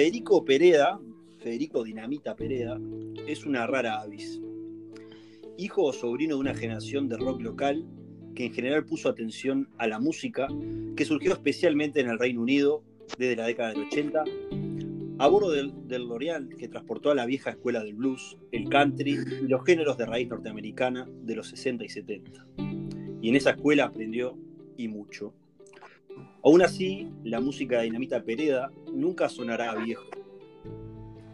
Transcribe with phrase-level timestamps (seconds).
[0.00, 0.98] Federico Pereda,
[1.40, 2.80] Federico Dinamita Pereda,
[3.26, 4.40] es una rara avis.
[5.58, 7.84] Hijo o sobrino de una generación de rock local
[8.34, 10.48] que en general puso atención a la música,
[10.96, 12.82] que surgió especialmente en el Reino Unido
[13.18, 14.24] desde la década del 80,
[15.18, 19.18] a bordo del, del L'Oreal que transportó a la vieja escuela del blues, el country
[19.42, 22.46] y los géneros de raíz norteamericana de los 60 y 70.
[23.20, 24.38] Y en esa escuela aprendió
[24.78, 25.34] y mucho.
[26.42, 30.04] Aún así, la música de Dinamita Pereda nunca sonará viejo.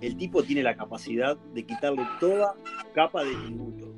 [0.01, 2.55] El tipo tiene la capacidad de quitarle toda
[2.95, 3.95] capa de tributo,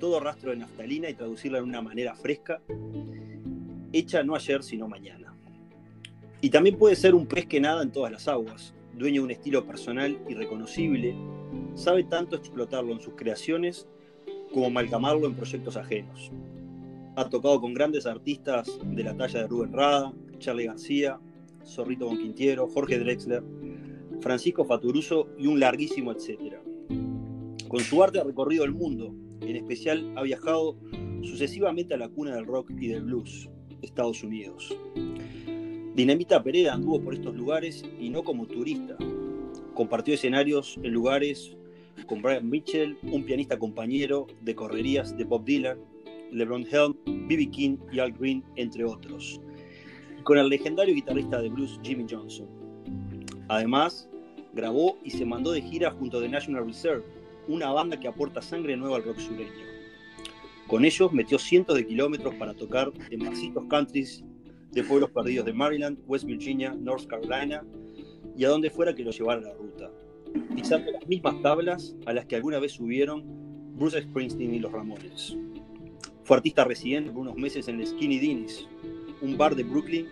[0.00, 2.60] todo rastro de naftalina y traducirla de una manera fresca,
[3.92, 5.34] hecha no ayer sino mañana.
[6.40, 9.30] Y también puede ser un pez que nada en todas las aguas, dueño de un
[9.32, 11.14] estilo personal y reconocible,
[11.74, 13.88] sabe tanto explotarlo en sus creaciones
[14.52, 16.30] como amalgamarlo en proyectos ajenos.
[17.18, 21.18] Ha tocado con grandes artistas de la talla de Rubén Rada, Charlie García,
[21.66, 23.42] Zorrito Bonquintiero, Jorge Drexler,
[24.20, 26.62] Francisco Faturuso y un larguísimo etcétera.
[27.66, 30.76] Con su arte ha recorrido el mundo, en especial ha viajado
[31.22, 33.50] sucesivamente a la cuna del rock y del blues,
[33.82, 34.78] Estados Unidos.
[35.96, 38.96] Dinamita Pereda anduvo por estos lugares y no como turista.
[39.74, 41.56] Compartió escenarios en lugares
[42.06, 45.78] con Brian Mitchell, un pianista compañero de correrías de Bob Dylan,
[46.32, 46.94] LeBron Helm,
[47.28, 47.50] B.B.
[47.50, 49.40] King y Al Green, entre otros.
[50.18, 52.48] Y con el legendario guitarrista de blues Jimmy Johnson.
[53.48, 54.08] Además,
[54.52, 57.04] grabó y se mandó de gira junto a The National Reserve,
[57.48, 59.68] una banda que aporta sangre nueva al rock sureño.
[60.66, 64.22] Con ellos metió cientos de kilómetros para tocar en barcitos countries
[64.72, 67.64] de pueblos perdidos de Maryland, West Virginia, North Carolina
[68.36, 69.90] y a donde fuera que lo llevara la ruta,
[70.54, 73.24] pisando las mismas tablas a las que alguna vez subieron
[73.76, 75.36] Bruce Springsteen y los Ramones.
[76.28, 78.68] Fue artista residente por unos meses en el Skinny Dinis,
[79.22, 80.08] un bar de Brooklyn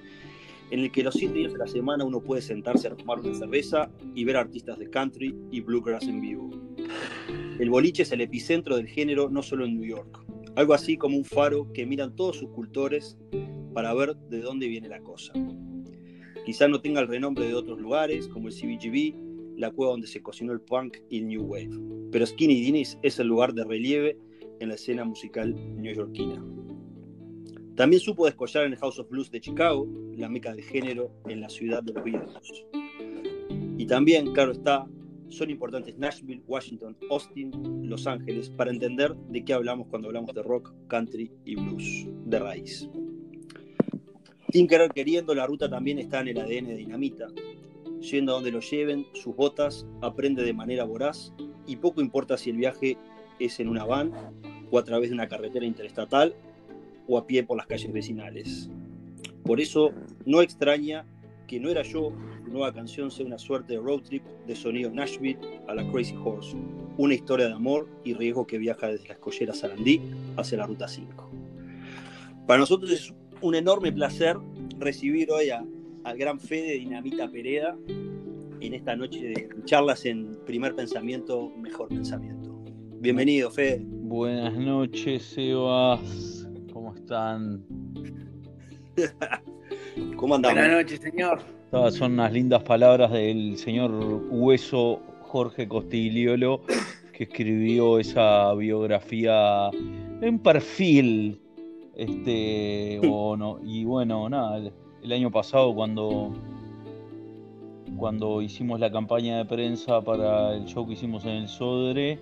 [0.70, 3.34] en el que los siete días de la semana uno puede sentarse a tomar una
[3.34, 6.50] cerveza y ver artistas de country y bluegrass en vivo.
[7.58, 11.18] El boliche es el epicentro del género no solo en New York, algo así como
[11.18, 13.18] un faro que miran todos sus cultores
[13.74, 15.34] para ver de dónde viene la cosa.
[16.46, 20.22] Quizá no tenga el renombre de otros lugares como el CBGB, la cueva donde se
[20.22, 21.78] cocinó el punk y el new wave,
[22.10, 24.18] pero Skinny Dinis es el lugar de relieve
[24.60, 26.44] en la escena musical neoyorquina.
[27.76, 29.86] También supo descollar en el House of Blues de Chicago,
[30.16, 32.64] la meca del género en la ciudad de los Beatles.
[33.76, 34.86] Y también, claro está,
[35.28, 37.50] son importantes Nashville, Washington, Austin,
[37.86, 42.38] Los Ángeles para entender de qué hablamos cuando hablamos de rock, country y blues, de
[42.38, 42.88] raíz.
[44.52, 47.26] Sin querer queriendo, la ruta también está en el ADN de Dinamita.
[48.00, 51.34] Yendo a donde lo lleven, sus botas, aprende de manera voraz
[51.66, 52.96] y poco importa si el viaje
[53.38, 54.12] es en una van
[54.70, 56.34] o a través de una carretera interestatal
[57.08, 58.68] o a pie por las calles vecinales.
[59.44, 59.92] Por eso
[60.24, 61.04] no extraña
[61.46, 62.12] que No Era Yo,
[62.44, 65.38] su nueva canción, sea una suerte de road trip de sonido Nashville
[65.68, 66.56] a la Crazy Horse,
[66.96, 70.00] una historia de amor y riesgo que viaja desde la escollera Sarandí
[70.36, 71.30] hacia la Ruta 5.
[72.46, 74.36] Para nosotros es un enorme placer
[74.78, 77.76] recibir hoy al gran Fede Dinamita Pereda
[78.60, 82.55] en esta noche de charlas en Primer Pensamiento, Mejor Pensamiento.
[83.00, 83.82] Bienvenido, Fede.
[83.84, 86.48] Buenas noches, Sebas.
[86.72, 87.62] ¿Cómo están?
[90.16, 90.58] ¿Cómo andamos?
[90.58, 91.40] Buenas noches, señor.
[91.70, 93.92] Todas son unas lindas palabras del señor
[94.30, 96.62] Hueso Jorge Costigliolo,
[97.12, 99.70] que escribió esa biografía
[100.22, 101.40] en perfil.
[101.94, 106.32] Este, o no, y bueno, nada, el, el año pasado cuando,
[107.96, 112.18] cuando hicimos la campaña de prensa para el show que hicimos en el Sodre,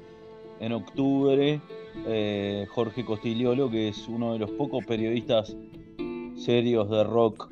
[0.61, 1.61] en octubre,
[2.07, 5.57] eh, Jorge Costigliolo, que es uno de los pocos periodistas
[6.37, 7.51] serios de rock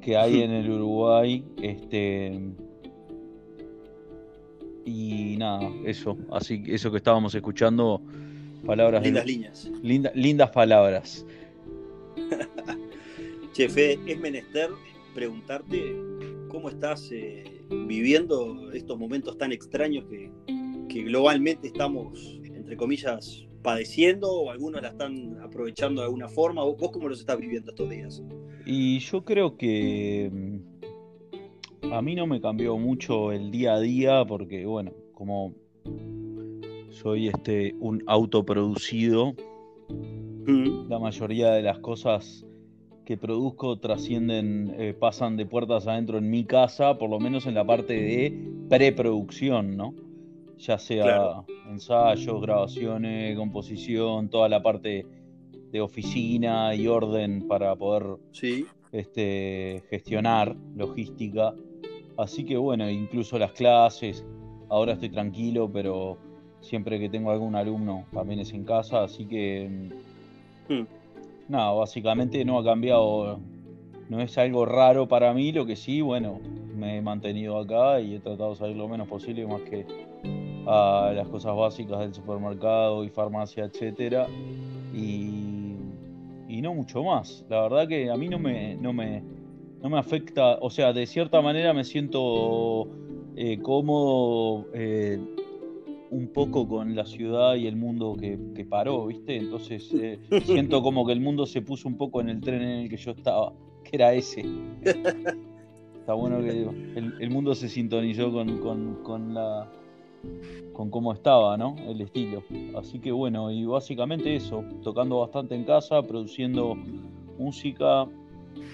[0.00, 2.40] que hay en el Uruguay, este
[4.84, 8.00] y nada, eso, así eso que estábamos escuchando,
[8.66, 9.70] palabras Lindas de- líneas.
[9.82, 11.26] linda- lindas palabras.
[13.52, 14.70] Che, Fede, es menester
[15.14, 15.96] preguntarte
[16.48, 20.30] cómo estás eh, viviendo estos momentos tan extraños que,
[20.92, 26.64] que globalmente estamos, entre comillas, padeciendo o algunos la están aprovechando de alguna forma.
[26.64, 28.22] ¿Vos, cómo los estás viviendo estos días?
[28.66, 30.30] Y yo creo que
[31.82, 35.54] mm, a mí no me cambió mucho el día a día porque, bueno, como
[36.90, 39.34] soy este un autoproducido,
[40.50, 42.46] Mm, la mayoría de las cosas
[43.04, 47.54] que produzco trascienden, eh, pasan de puertas adentro en mi casa, por lo menos en
[47.54, 49.94] la parte de preproducción, ¿no?
[50.60, 51.46] Ya sea Claro.
[51.68, 55.06] ensayos, grabaciones, composición, toda la parte
[55.72, 61.54] de oficina y orden para poder Sí, este, gestionar logística
[62.20, 64.26] Así que bueno, incluso las clases,
[64.68, 66.18] ahora estoy tranquilo, pero
[66.60, 69.90] siempre que tengo algún alumno también es en casa, así que
[70.68, 70.82] hmm.
[71.48, 73.40] nada, básicamente no ha cambiado,
[74.10, 76.40] no es algo raro para mí, lo que sí, bueno,
[76.76, 79.86] me he mantenido acá y he tratado de salir lo menos posible, más que
[80.72, 84.28] a las cosas básicas del supermercado y farmacia, etcétera,
[84.94, 85.74] y,
[86.48, 87.44] y no mucho más.
[87.48, 89.22] La verdad que a mí no me, no me,
[89.82, 92.86] no me afecta, o sea, de cierta manera me siento
[93.36, 95.18] eh, cómodo eh,
[96.10, 98.36] un poco con la ciudad y el mundo que,
[98.68, 99.36] paró, ¿viste?
[99.36, 102.78] Entonces eh, siento como que el mundo se puso un poco en el tren en
[102.80, 103.52] el que yo estaba,
[103.84, 104.44] que era ese.
[106.00, 106.50] Está bueno que
[106.96, 109.68] el, mundo se sintonizó con, la
[110.72, 111.76] con cómo estaba, ¿no?
[111.86, 112.42] El estilo.
[112.76, 116.74] Así que bueno, y básicamente eso, tocando bastante en casa, produciendo
[117.38, 118.06] música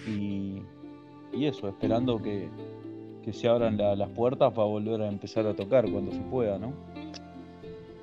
[0.07, 0.63] y,
[1.33, 2.49] y eso, esperando que,
[3.33, 6.73] se abran las puertas para volver a empezar a tocar cuando se pueda, ¿no?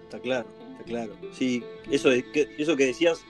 [0.04, 1.14] Está claro, está claro.
[1.32, 3.24] Sí, eso, que, eso que decías,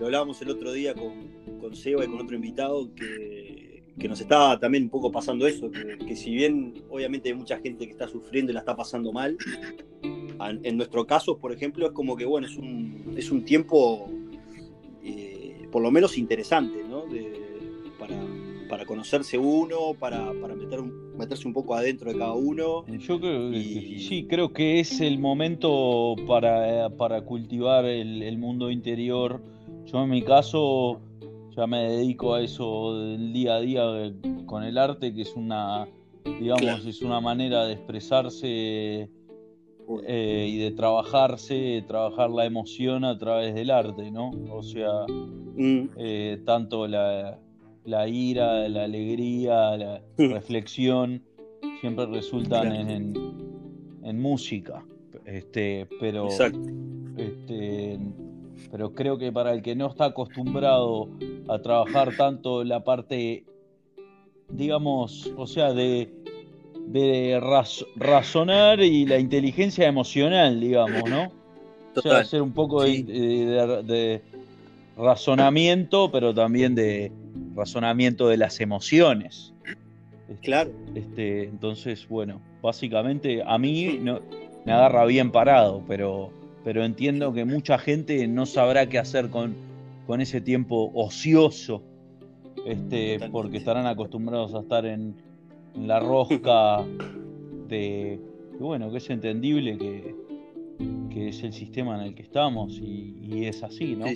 [0.00, 1.12] lo hablábamos el otro día con,
[1.60, 3.59] con Seba y con otro invitado, que,
[3.96, 7.92] nos estaba también un poco pasando eso, que, si bien obviamente hay mucha gente que
[7.92, 9.36] está sufriendo y la está pasando mal,
[10.02, 14.10] en nuestro caso, por ejemplo, es como que, bueno, es un, es un tiempo
[15.04, 17.04] eh, por lo menos interesante, ¿no?
[17.98, 18.16] para,
[18.68, 20.80] para conocerse uno, para, para meter
[21.20, 22.84] meterse un poco adentro de cada uno.
[22.86, 23.62] Yo creo que
[23.98, 29.42] sí, creo que es el momento para, para cultivar el, mundo interior.
[29.84, 31.00] Yo en mi caso
[31.60, 33.82] ya me dedico a eso del día a día
[34.46, 35.86] con el arte, que es una,
[36.24, 39.10] digamos, es una manera de expresarse
[40.06, 44.30] eh, y de trabajarse, de trabajar la emoción a través del arte, ¿no?
[44.50, 45.90] O sea, mm.
[45.98, 47.38] eh, tanto la,
[47.84, 51.22] la ira, la alegría, la reflexión,
[51.82, 54.82] siempre resultan en, música.
[55.26, 57.59] Este, pero, este,
[58.70, 61.08] pero creo que para el que no está acostumbrado
[61.48, 63.44] a trabajar tanto la parte,
[64.48, 66.12] digamos, o sea, de,
[66.86, 67.40] de
[67.96, 71.32] razonar y la inteligencia emocional, digamos, ¿no?
[71.96, 74.22] O sea, hacer un poco de
[74.96, 77.10] razonamiento, pero también de,
[77.54, 79.52] razonamiento de las emociones.
[80.42, 80.70] Claro.
[80.94, 84.20] Este, entonces, bueno, básicamente a mí no,
[84.64, 86.30] me agarra bien parado, pero,
[86.64, 89.54] pero entiendo que mucha gente no sabrá qué hacer con,
[90.06, 91.82] con ese tiempo ocioso,
[92.66, 95.14] este, porque estarán acostumbrados a estar en,
[95.74, 96.84] la rosca
[97.68, 98.18] de,
[98.58, 100.16] bueno, que es entendible que,
[101.10, 104.06] que es el sistema en el que estamos y, es así, ¿no?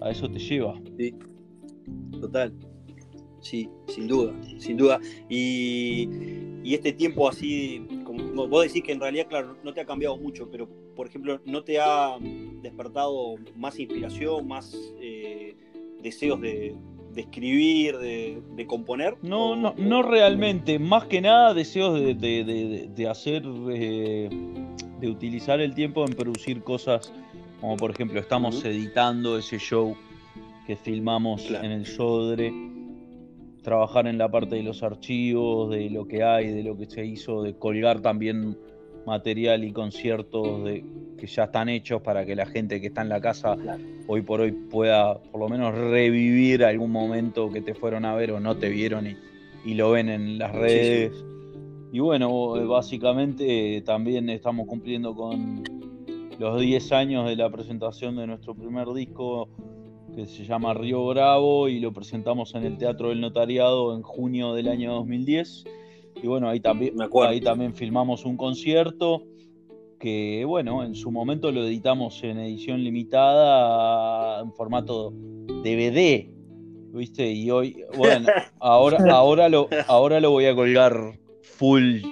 [0.00, 0.74] A eso te lleva.
[0.98, 1.14] Sí,
[2.20, 2.52] total.
[3.40, 5.00] Sí, sin duda, sin duda.
[5.28, 6.08] Y,
[6.64, 10.50] este tiempo así, como vos decís que en realidad, claro, no te ha cambiado mucho,
[10.50, 12.16] pero por ejemplo, ¿no te ha
[12.60, 15.54] despertado más inspiración, más eh,
[16.02, 16.74] deseos de,
[17.14, 19.14] escribir, de, componer?
[19.22, 20.80] No, no, no realmente.
[20.80, 24.28] Más que nada deseos de, hacer, eh,
[24.98, 27.12] de utilizar el tiempo en producir cosas,
[27.60, 29.96] como por ejemplo, estamos editando ese show
[30.66, 32.52] que filmamos en el Sodre
[33.62, 37.06] trabajar en la parte de los archivos, de lo que hay, de lo que se
[37.06, 38.58] hizo, de colgar también
[39.06, 40.84] material y conciertos de,
[41.18, 43.56] que ya están hechos para que la gente que está en la casa
[44.06, 48.32] hoy por hoy pueda por lo menos revivir algún momento que te fueron a ver
[48.32, 49.16] o no te vieron y,
[49.74, 51.12] lo ven en las redes.
[51.92, 55.62] Y bueno, básicamente también estamos cumpliendo con
[56.38, 59.48] los 10 años de la presentación de nuestro primer disco
[60.14, 64.54] que se llama Río Bravo y lo presentamos en el Teatro del Notariado en junio
[64.54, 65.64] del año 2010.
[66.22, 66.94] Y bueno, ahí también,
[67.26, 69.24] ahí también filmamos un concierto
[69.98, 75.12] que, bueno, en su momento lo editamos en edición limitada en formato
[75.62, 76.26] DVD,
[76.92, 77.30] ¿viste?
[77.30, 78.28] Y hoy, bueno,
[78.60, 82.02] ahora, ahora, lo, ahora lo voy a colgar full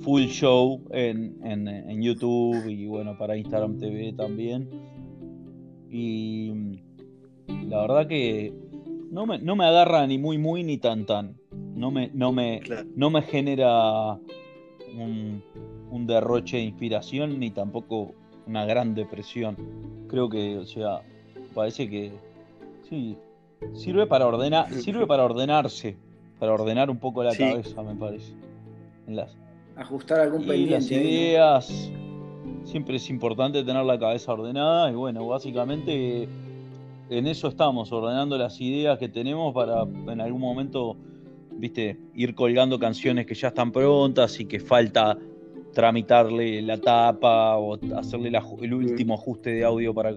[0.00, 4.68] full show en, en, en YouTube y bueno, para Instagram TV también.
[5.90, 6.52] Y
[7.66, 8.52] la verdad que
[9.10, 11.39] no me, no me agarra ni muy muy ni tan tan.
[11.80, 12.60] No me, no me,
[12.94, 14.18] no me genera
[14.98, 18.12] un, derroche de inspiración ni tampoco
[18.46, 19.56] una gran depresión.
[20.06, 21.00] Creo que, o sea,
[21.54, 22.12] parece que
[22.86, 23.16] sí,
[23.72, 25.96] sirve para ordenar, sirve para ordenarse,
[26.38, 28.34] para ordenar un poco la cabeza, me parece.
[29.08, 29.34] las,
[29.74, 31.90] Ajustar algún y Las ideas,
[32.64, 36.28] siempre es importante tener la cabeza ordenada y bueno, básicamente
[37.08, 40.98] en eso estamos, ordenando las ideas que tenemos para en algún momento
[41.60, 45.16] viste, ir colgando canciones que ya están prontas y que falta
[45.72, 50.14] tramitarle la tapa o hacerle el último ajuste de audio para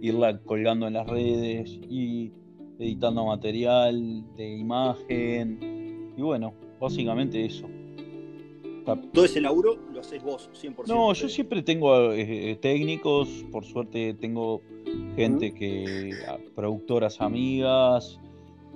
[0.00, 2.32] irla colgando en las redes y
[2.78, 6.12] editando material de imagen.
[6.16, 7.68] Y bueno, básicamente eso.
[9.12, 10.88] Todo ese laburo lo haces vos, 100%.
[10.88, 14.60] No, yo siempre tengo eh, eh, técnicos, por suerte tengo
[15.14, 16.10] gente que,
[16.56, 18.18] productoras amigas,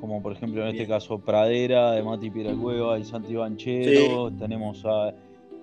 [0.01, 5.15] como por ejemplo en este caso Pradera, de Mati Cueva y Santi Banchero, tenemos a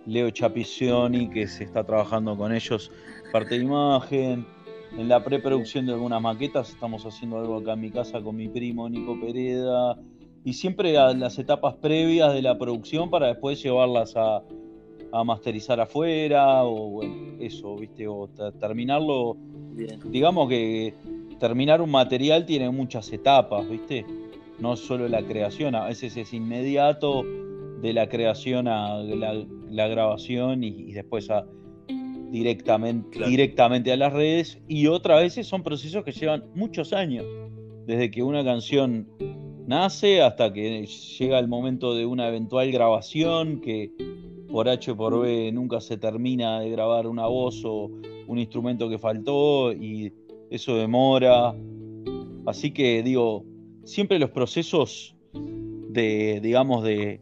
[0.06, 2.92] Leo Chapicioni que se está trabajando con ellos,
[3.32, 4.46] parte de imagen,
[4.98, 8.48] en la preproducción de algunas maquetas estamos haciendo algo acá en mi casa con mi
[8.48, 9.98] primo Nico Pereda
[10.46, 14.44] y siempre a las etapas previas de la producción para después llevarlas a,
[15.26, 18.08] masterizar afuera o bueno, eso, ¿viste?
[18.08, 18.28] O
[18.60, 19.38] terminarlo.
[20.06, 20.96] Digamos que
[21.40, 24.08] terminar un material tiene muchas etapas, ¿viste?
[24.60, 27.24] No solo la creación, a veces es inmediato
[27.82, 31.46] de la creación a la, grabación y, después a,
[32.32, 37.26] directamente, directamente a las redes y otras veces son procesos que llevan muchos años,
[37.86, 39.08] desde que una canción
[39.68, 43.92] nace hasta que llega el momento de una eventual grabación que
[44.50, 47.90] por H o por B nunca se termina de grabar una voz o
[48.28, 50.14] un instrumento que faltó y
[50.50, 51.56] eso demora.
[52.46, 53.46] Así que digo,
[53.84, 57.22] siempre los procesos de, digamos, de,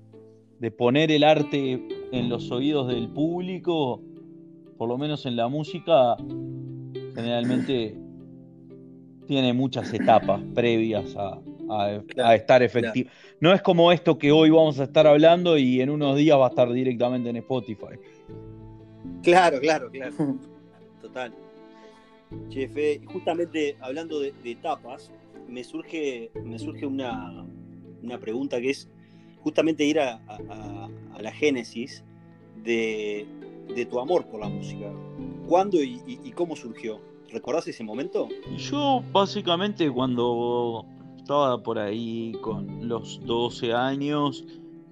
[0.59, 4.01] de poner el arte en los oídos del público,
[4.77, 6.15] por lo menos en la música,
[7.15, 7.95] generalmente
[9.27, 11.39] tiene muchas etapas previas a,
[12.23, 13.09] a, estar efectivo.
[13.39, 16.47] No es como esto que hoy vamos a estar hablando y en unos días va
[16.47, 17.97] a estar directamente en Spotify.
[19.23, 20.13] Claro, claro, claro.
[21.01, 21.33] Total.
[22.49, 25.11] Chefe, justamente hablando de, etapas,
[25.51, 27.45] me surge, me surge una,
[28.19, 28.89] pregunta que es
[29.41, 30.21] justamente ir a,
[31.19, 32.03] la génesis
[32.63, 33.27] de,
[33.89, 34.91] tu amor por la música.
[35.47, 36.99] ¿Cuándo y, y, cómo surgió?
[37.31, 38.27] ¿Recordás ese momento?
[38.57, 40.85] Yo básicamente cuando
[41.17, 44.45] estaba por ahí con los 12 años,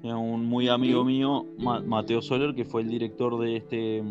[0.03, 4.03] un muy amigo mío, Mateo Soler, que fue el director de este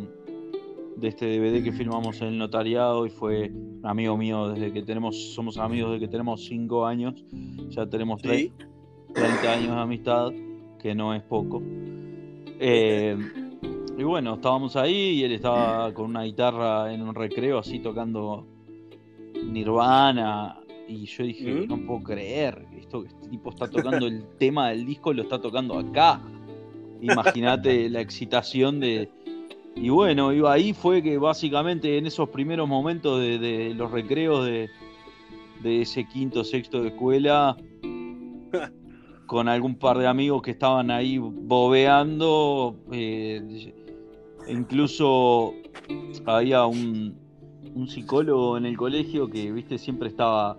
[0.98, 3.52] de este DVD que filmamos en el notariado y fue
[3.82, 7.24] amigo mío desde que tenemos, somos amigos desde que tenemos 5 años,
[7.70, 10.32] ya tenemos 30 años de amistad,
[10.78, 11.62] que no es poco.
[12.60, 13.16] Eh,
[13.96, 18.46] y bueno, estábamos ahí y él estaba con una guitarra en un recreo así tocando
[19.44, 21.68] Nirvana, y yo dije, ¿Mm?
[21.68, 25.78] no puedo creer, esto, este tipo está tocando el tema del disco, lo está tocando
[25.78, 26.20] acá.
[27.00, 29.10] Imagínate la excitación de...
[29.80, 34.68] Y bueno, iba ahí fue que básicamente en esos primeros momentos de, los recreos de,
[35.64, 37.56] ese quinto, sexto de escuela,
[39.26, 43.72] con algún par de amigos que estaban ahí bobeando, eh,
[44.48, 45.54] incluso
[46.26, 47.16] había un,
[47.74, 50.56] un psicólogo en el colegio que, viste, siempre estaba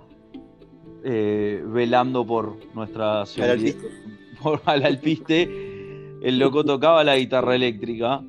[1.04, 3.76] eh, velando por nuestra seguridad.
[4.42, 5.44] Por al alpiste.
[6.22, 8.22] El loco tocaba la guitarra eléctrica.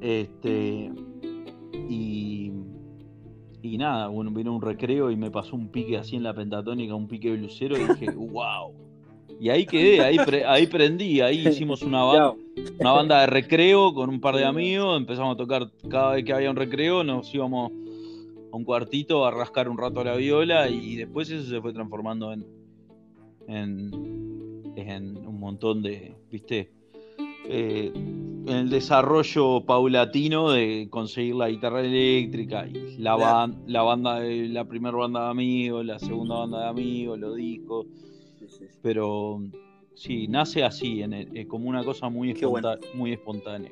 [0.00, 0.90] Este.
[1.88, 2.52] Y.
[3.60, 6.94] Y nada, bueno, vino un recreo y me pasó un pique así en la pentatónica,
[6.94, 8.72] un pique blusero y dije, wow.
[9.40, 10.16] Y ahí quedé, ahí,
[10.46, 12.34] ahí prendí, ahí hicimos una banda,
[12.78, 16.32] una banda de recreo con un par de amigos, empezamos a tocar cada vez que
[16.32, 17.70] había un recreo, nos íbamos
[18.52, 22.32] a un cuartito a rascar un rato la viola y después eso se fue transformando
[22.32, 22.44] en,
[23.48, 26.70] en, un montón de, viste,
[27.48, 27.92] eh,
[28.48, 34.64] en el desarrollo paulatino de conseguir la guitarra eléctrica y la, la banda de la
[34.64, 37.86] primera banda de amigos, la segunda banda de amigos, los discos.
[38.82, 39.42] Pero
[39.94, 42.34] sí, nace así, en como una cosa muy,
[42.94, 43.70] muy espontánea.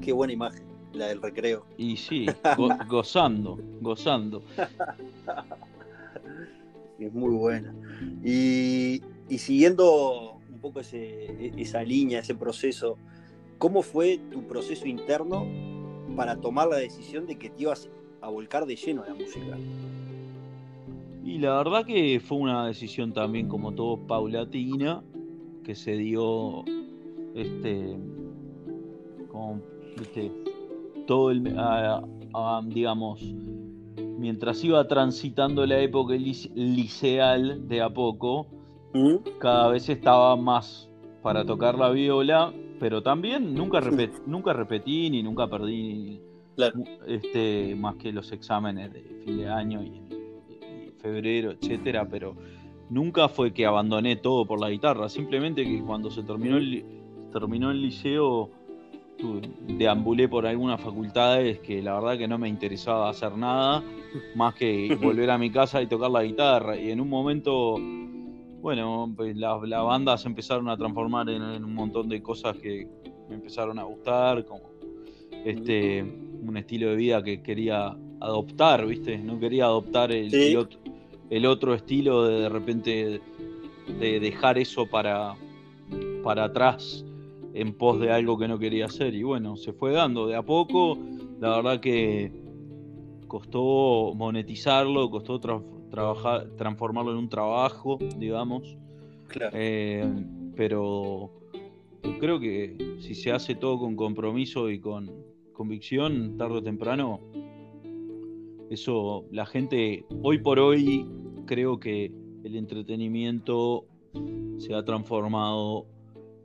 [0.00, 1.64] Qué buena imagen la del recreo.
[1.76, 2.26] Y sí,
[2.88, 4.42] gozando, gozando.
[6.98, 7.74] Es muy buena.
[8.24, 9.02] Y,
[9.36, 12.96] siguiendo un poco esa línea, ese proceso,
[13.58, 15.46] ¿cómo fue tu proceso interno
[16.16, 19.58] para tomar la decisión de que te ibas a volcar de lleno a la música?
[21.24, 25.02] Y la verdad que fue una decisión también como todo paulatina,
[25.64, 26.64] que se dio
[27.34, 27.96] este
[29.30, 29.60] como
[29.98, 30.32] viste
[31.06, 31.54] todo el,
[32.66, 33.22] digamos,
[34.18, 38.46] mientras iba transitando la época liceal de a poco,
[38.94, 39.16] ¿Mm?
[39.38, 40.90] cada vez estaba más
[41.22, 43.80] para tocar la viola, pero también nunca,
[44.26, 46.20] nunca repetí ni nunca perdí
[47.06, 50.02] este, más que los exámenes de fin de año y,
[51.00, 52.34] febrero, etcétera, pero
[52.90, 56.84] nunca fue que abandoné todo por la guitarra, simplemente que cuando se terminó el,
[57.32, 58.50] terminó el liceo
[59.66, 63.82] deambulé por algunas facultades que la verdad que no me interesaba hacer nada
[64.34, 66.76] más que volver a mi casa y tocar la guitarra.
[66.76, 67.76] Y en un momento,
[68.60, 72.88] bueno, pues las la bandas se empezaron a transformar en, un montón de cosas que
[73.28, 74.70] me empezaron a gustar, como
[75.44, 79.18] este un estilo de vida que quería adoptar, ¿viste?
[79.18, 80.32] No quería adoptar el,
[81.30, 83.20] el, otro, estilo de de repente
[84.00, 85.34] de dejar eso para,
[86.22, 87.04] para atrás
[87.54, 89.14] en pos de algo que no quería hacer.
[89.14, 90.98] Y bueno, se fue dando de a poco.
[91.40, 92.32] La verdad que
[93.26, 95.40] costó monetizarlo, costó
[95.90, 98.76] trabajar, transformarlo en un trabajo, digamos.
[99.52, 100.04] Eh,
[100.56, 101.30] pero
[102.18, 105.10] creo que si se hace todo con compromiso y con
[105.52, 107.20] convicción, tarde o temprano,
[108.70, 111.06] eso la gente, hoy por hoy,
[111.46, 112.12] creo que
[112.44, 113.86] el entretenimiento
[114.58, 115.86] se ha transformado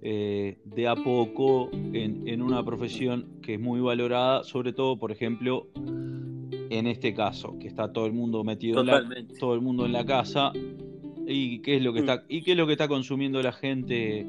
[0.01, 5.67] eh, de a poco en, una profesión que es muy valorada, sobre todo, por ejemplo,
[6.74, 9.03] en este caso, que está todo el mundo metido en la,
[9.39, 10.51] todo el mundo en la casa
[11.27, 12.10] y qué es lo que mm.
[12.10, 14.27] está y qué es lo que está consumiendo la gente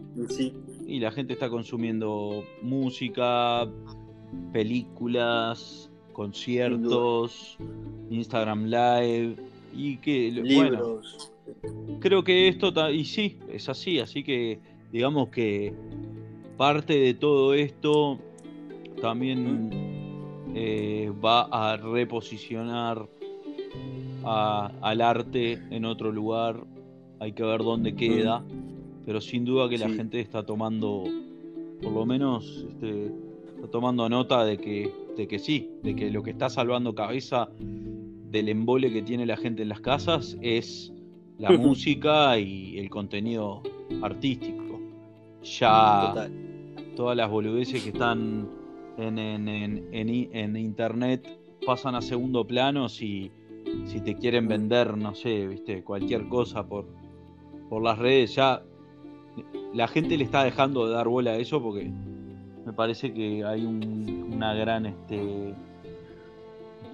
[0.87, 3.69] y la gente está consumiendo música
[4.53, 7.59] películas conciertos
[8.11, 9.37] Instagram live
[9.75, 11.01] y que bueno
[12.01, 14.61] creo que esto y sí es así así que
[14.93, 15.75] digamos que
[16.57, 18.19] parte de todo esto
[19.01, 19.84] también
[20.55, 23.09] eh, va a reposicionar
[24.25, 26.65] al arte en otro lugar.
[27.21, 28.45] Hay que ver dónde queda,
[29.05, 31.05] pero sin duda que la gente está tomando,
[31.83, 33.07] por lo menos, este,
[33.57, 37.49] está tomando nota de que, de que sí, de que lo que está salvando cabeza
[37.59, 40.93] del embole que tiene la gente en las casas es
[41.39, 43.62] la música y el contenido
[44.03, 44.81] artístico.
[45.43, 46.29] Ya
[46.97, 48.49] todas las boludeces que están
[48.98, 53.30] en, en, internet pasan a segundo plano si,
[53.87, 56.87] si te quieren vender, no sé, viste, cualquier cosa por,
[57.68, 58.62] por las redes, ya
[59.72, 61.90] la gente le está dejando de dar bola a eso porque
[62.64, 65.54] me parece que hay una gran este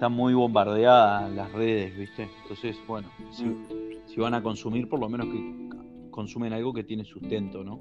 [0.01, 2.27] está muy bombardeada las redes, ¿viste?
[2.41, 3.55] Entonces, bueno, si,
[4.07, 7.79] si, van a consumir, por lo menos que consumen algo que tiene sustento, ¿no?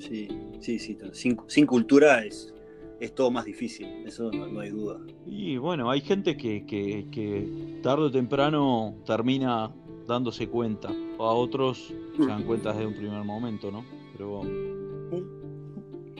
[0.00, 0.26] Sí,
[0.58, 0.98] sí, sí.
[1.12, 2.52] Sin, cultura es,
[3.00, 4.98] es todo más difícil, eso no, hay duda.
[5.26, 9.74] Y bueno, hay gente que, que, tarde o temprano termina
[10.06, 10.90] dándose cuenta.
[11.18, 13.84] A otros se dan cuenta desde un primer momento, ¿no?
[14.12, 14.42] Pero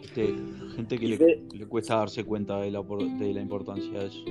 [0.03, 0.35] este,
[0.75, 4.25] gente que le, cuesta darse cuenta de la, de la importancia de eso.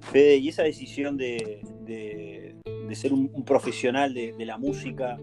[0.00, 5.18] Fede, y esa decisión de, de, ser un, profesional de, de, la música,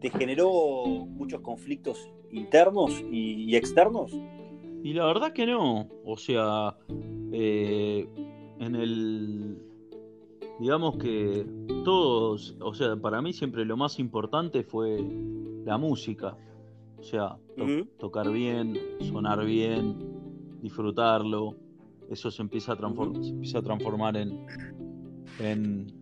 [0.00, 4.12] ¿te generó muchos conflictos internos y, externos?
[4.82, 5.88] Y la verdad que no.
[6.04, 6.76] O sea,
[7.32, 8.08] eh,
[8.58, 9.58] en el.
[10.60, 11.46] Digamos que
[11.84, 12.56] todos.
[12.60, 14.98] O sea, para mí siempre lo más importante fue
[15.64, 16.36] la música.
[16.98, 17.36] O sea,
[17.98, 19.96] tocar bien, sonar bien,
[20.62, 21.54] disfrutarlo.
[22.10, 24.46] Eso se empieza a, se empieza a transformar en,
[25.38, 25.92] en.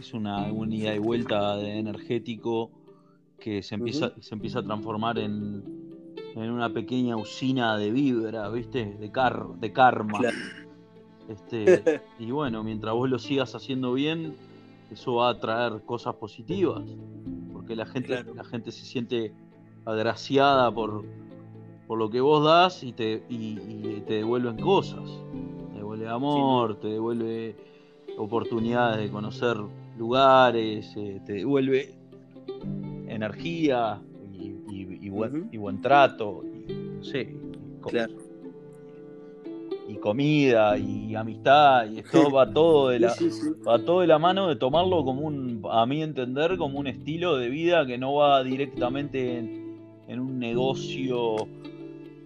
[0.00, 2.70] Es una, una ida y vuelta de energético
[3.38, 5.77] que se empieza, se empieza a transformar en,
[6.34, 8.96] en, una pequeña usina de vibra, ¿viste?
[8.98, 10.20] De, car, de karma.
[11.28, 14.34] Este, y bueno, mientras vos lo sigas haciendo bien,
[14.90, 16.82] eso va a traer cosas positivas,
[17.52, 19.32] porque la gente, la gente se siente
[19.84, 21.04] agraciada por,
[21.86, 25.08] por lo que vos das y te, y, te devuelven cosas.
[25.72, 27.56] Te devuelve amor, te devuelve
[28.16, 29.56] oportunidades de conocer
[29.96, 31.94] lugares, eh, te devuelve
[33.06, 34.00] energía
[35.50, 37.34] y, buen, trato, y, no sé,
[39.88, 43.14] y comida y amistad, y esto va todo de la,
[43.66, 47.36] va todo de la mano de tomarlo como un, a mí entender, como un estilo
[47.36, 51.48] de vida que no va directamente en, un negocio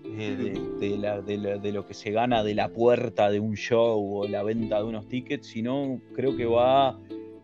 [0.05, 4.43] eh, de, de, lo que se gana de la puerta de un show o la
[4.43, 6.99] venta de unos tickets, sino creo que va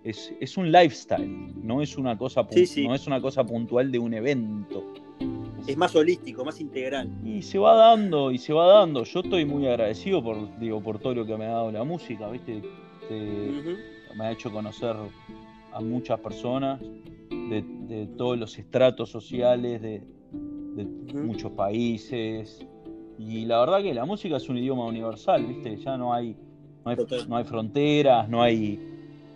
[0.05, 4.88] es, un lifestyle, no es, una cosa no es una cosa puntual de un evento.
[5.69, 7.09] Es más holístico, más integral.
[7.25, 9.05] Y se va dando, y se va dando.
[9.05, 12.29] Yo estoy muy agradecido por, digo, por todo lo que me ha dado la música,
[12.29, 12.63] ¿viste?
[13.11, 14.97] Me ha hecho conocer
[15.73, 20.03] a muchas personas de, todos los estratos sociales, de,
[21.15, 22.67] muchos países.
[23.19, 25.77] Y la verdad que la música es un idioma universal, ¿viste?
[25.77, 26.35] Ya no hay,
[26.85, 26.97] no hay,
[27.29, 28.81] no hay fronteras, no hay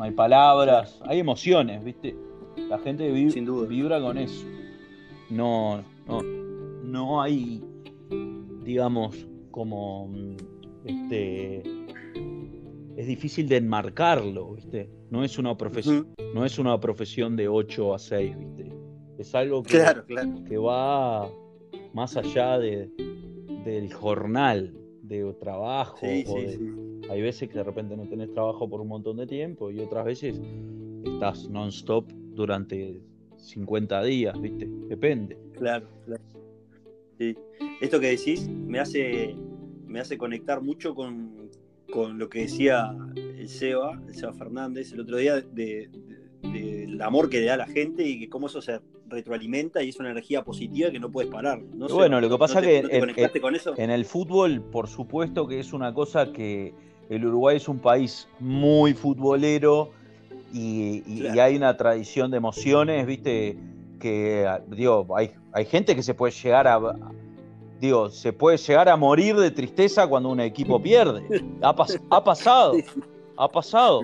[0.02, 2.16] hay palabras, hay emociones, ¿viste?
[2.68, 4.44] La gente vibra con eso.
[5.30, 7.62] No, no, no hay,
[8.64, 10.10] digamos, como
[10.84, 11.62] este
[12.96, 14.90] es difícil de enmarcarlo, ¿viste?
[15.10, 18.72] No es una profesión, no es una profesión de 8 a 6, ¿viste?
[19.18, 19.82] Es algo que,
[20.48, 21.30] que va
[21.92, 22.90] más allá de,
[23.64, 25.98] del jornal de trabajo.
[26.02, 30.04] Hay veces que de repente no tenés trabajo por un montón de tiempo y otras
[30.04, 30.40] veces
[31.04, 33.00] estás non-stop durante
[33.36, 34.66] 50 días, ¿viste?
[34.88, 35.36] Depende.
[35.62, 36.22] Claro, claro.
[37.18, 37.36] Sí.
[37.80, 39.36] Esto que decís me hace,
[39.86, 41.50] me hace conectar mucho con,
[41.92, 47.38] con lo que decía el Seba, el Seba Fernández, el otro día del amor que
[47.38, 50.42] le da a la gente y que cómo eso se retroalimenta y es una energía
[50.42, 51.60] positiva que no puedes parar.
[51.60, 52.96] bueno, lo que pasa es que
[53.76, 56.74] en, el fútbol, por supuesto que es una cosa que
[57.08, 59.92] el Uruguay es un país muy futbolero
[60.52, 63.56] y, hay una tradición de emociones, viste,
[64.02, 66.80] que digo, hay, hay gente que se puede llegar a,
[67.80, 71.22] digo, se puede llegar a morir de tristeza cuando un equipo pierde.
[71.62, 71.74] Ha,
[72.24, 72.74] pasado,
[73.36, 74.02] ha pasado.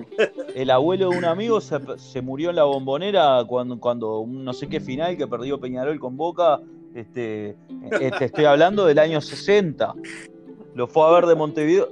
[0.55, 4.79] El abuelo de un amigo se, murió en la bombonera cuando, cuando no sé qué
[4.79, 6.61] final que perdió Peñarol con Boca.
[6.95, 7.57] Este,
[7.99, 9.95] este estoy hablando del año 60.
[10.75, 11.89] Lo fue a ver de Montevideo.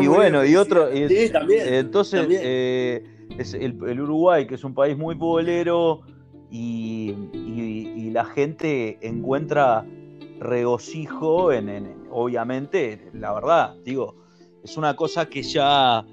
[0.00, 0.90] Y bueno, y otro.
[0.92, 3.02] entonces, eh,
[3.38, 6.02] es el, Uruguay, que es un país muy futbolero,
[6.52, 9.84] y, y la gente encuentra
[10.42, 14.16] regocijo en, obviamente, la verdad, digo,
[14.62, 16.04] es una cosa que ya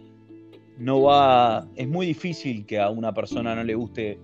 [0.77, 4.19] no va, es muy difícil que a una persona no le guste,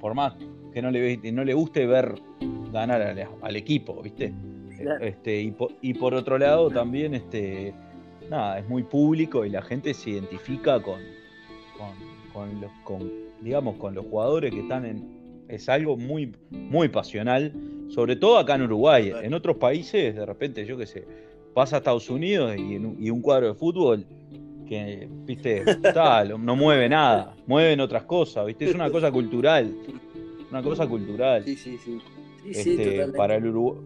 [0.00, 0.34] por más
[0.72, 2.20] que no le, no le guste ver
[2.72, 3.00] ganar
[3.42, 4.34] al, equipo, ¿viste?
[5.00, 5.40] Este,
[5.80, 7.72] y, por, otro lado también, este,
[8.28, 11.00] nada, es muy público y la gente se identifica con,
[12.34, 15.15] con, los, con, digamos, con los jugadores que están en,
[15.48, 17.52] es algo muy, muy pasional,
[17.88, 19.12] sobre todo acá en Uruguay.
[19.22, 21.06] En otros países, de repente, yo qué sé,
[21.54, 24.06] pasa a Estados Unidos y, un cuadro de fútbol
[24.68, 29.74] que, viste, tal, no mueve nada, mueven otras cosas, viste, es una cosa cultural,
[30.50, 31.44] una cosa cultural.
[31.44, 31.98] Sí, sí, sí.
[32.48, 33.80] Este, para el Uruguay.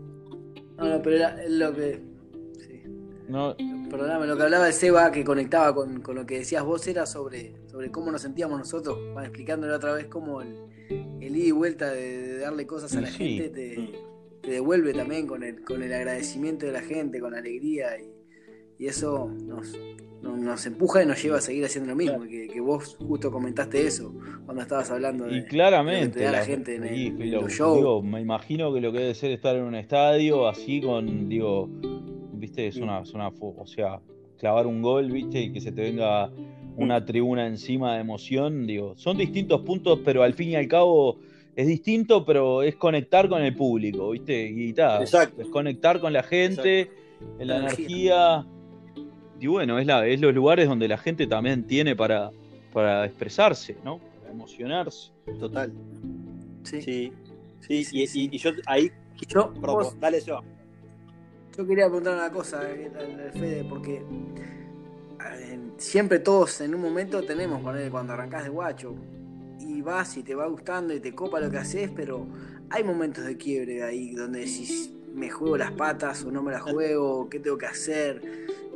[0.77, 2.10] No, no, pero era lo que.
[3.31, 3.57] No.
[3.91, 7.55] Perdóname, lo que hablaba de Seba, que conectaba con, lo que decías vos, era sobre,
[7.67, 10.57] sobre cómo nos sentíamos nosotros, explicándole otra vez cómo el,
[11.21, 15.63] el ida y vuelta de, darle cosas a la gente te, devuelve también con el,
[15.63, 18.17] con el agradecimiento de la gente, con la alegría y,
[18.87, 19.79] eso nos,
[20.23, 22.23] nos, empuja y nos lleva a seguir haciendo lo mismo.
[22.23, 24.15] Que, vos justo comentaste eso
[24.47, 29.01] cuando estabas hablando de, y claramente, la, gente en, el, me imagino que lo que
[29.01, 31.69] debe ser estar en un estadio así con, digo,
[32.41, 34.01] viste, es una, es una, o sea,
[34.39, 36.31] clavar un gol, viste, y que se te venga
[36.77, 41.19] una tribuna encima de emoción, digo, son distintos puntos, pero al fin y al cabo
[41.55, 44.49] es distinto, pero es conectar con el público, ¿viste?
[44.49, 46.91] Y tal, es conectar con la gente,
[47.39, 48.47] en la, energía.
[49.39, 52.31] Y bueno, es, la, es los lugares donde la gente también tiene para,
[52.73, 53.99] para expresarse, ¿no?
[54.21, 55.11] Para emocionarse.
[55.39, 55.73] Total.
[56.63, 57.13] Sí.
[57.61, 58.91] Sí, sí, y, yo ahí.
[59.29, 59.53] Yo,
[60.01, 60.41] dale yo.
[61.57, 62.91] Yo quería preguntar una cosa, eh,
[63.33, 64.03] Fede, porque
[65.77, 68.95] siempre todos en un momento tenemos, cuando arrancás de guacho,
[69.61, 72.27] y vas y te va gustando y te copa lo que haces, pero
[72.71, 76.63] hay momentos de quiebre ahí donde decís, me juego las patas o no me las
[76.63, 78.23] juego, qué tengo que hacer,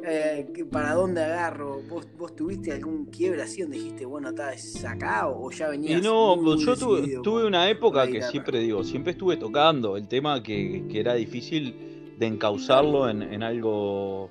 [0.07, 1.81] eh, para dónde agarro.
[1.89, 6.01] ¿Vos, ¿Vos, tuviste algún quiebre así donde dijiste, bueno, está, es acá o, ya venías?
[6.01, 10.43] Y no, pues yo tuve, una época que siempre digo, siempre estuve tocando, el tema
[10.43, 14.31] que, era difícil de encauzarlo en, algo,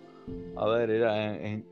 [0.56, 1.66] a ver, era en,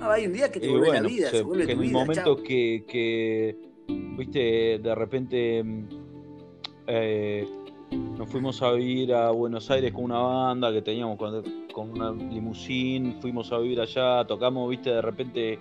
[0.00, 2.40] Ah, hay un día que te vuelve la vida, se, vuelve que tu en momentos
[2.40, 3.54] que, que,
[3.86, 5.62] viste, de repente
[6.86, 7.46] eh,
[7.90, 13.20] nos fuimos a vivir a Buenos Aires con una banda que teníamos con, una limusín,
[13.20, 15.58] fuimos a vivir allá, tocamos, viste, de repente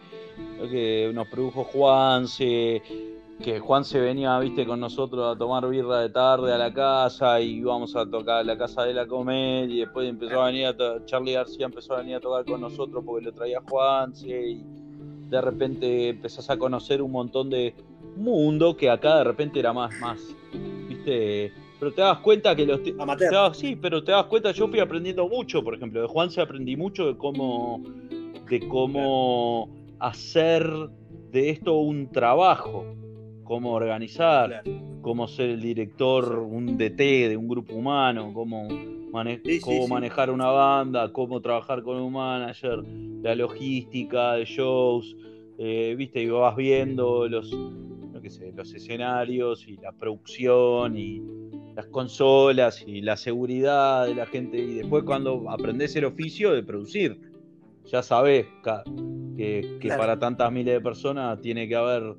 [0.71, 2.81] que nos produjo Juanse,
[3.43, 7.41] que Juan se venía, viste, con nosotros a tomar birra de tarde a la casa
[7.41, 11.05] y íbamos a tocar la casa de la comedia y después empezó a venir a
[11.05, 14.63] Charlie García empezó a venir a tocar con nosotros porque lo traía Juan y
[15.29, 17.75] de repente empezás a conocer un montón de
[18.15, 20.21] mundo que acá de repente era más, más,
[20.87, 22.79] viste, pero te das cuenta que los
[23.57, 26.77] sí, pero te das cuenta, yo fui aprendiendo mucho, por ejemplo, de Juan se aprendí
[26.77, 27.83] mucho de cómo,
[28.49, 30.65] de cómo hacer
[31.31, 32.85] de esto un trabajo
[33.43, 34.63] cómo organizar,
[35.01, 38.67] cómo ser el director, un DT de un grupo humano, cómo,
[39.61, 42.83] cómo manejar una banda, cómo trabajar con un manager,
[43.21, 45.15] la logística de shows,
[45.57, 47.53] eh, viste, y vas viendo los
[48.23, 51.21] qué sé, los escenarios y la producción y
[51.75, 54.57] las consolas y la seguridad de la gente.
[54.57, 57.19] Y después cuando aprendes el oficio de producir,
[57.85, 62.15] ya sabes que, para tantas miles de personas tiene que haber,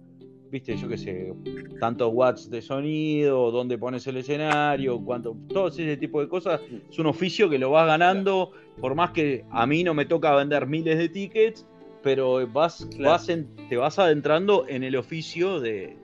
[0.55, 1.35] viste, yo qué sé,
[1.81, 6.61] tantos watts de sonido, dónde pones el escenario, cuánto, todo ese tipo de cosas.
[6.90, 10.35] Es un oficio que lo vas ganando, por más que a mí no me toca
[10.35, 11.67] vender miles de tickets
[12.05, 15.97] pero vas, te vas adentrando en el oficio de,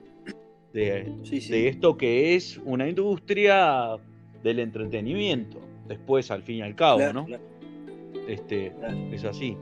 [0.73, 1.05] de,
[1.67, 3.97] esto que es una industria
[4.41, 7.27] del entretenimiento, después al fin y al cabo, ¿no?
[8.27, 8.73] Este,
[9.11, 9.55] es así.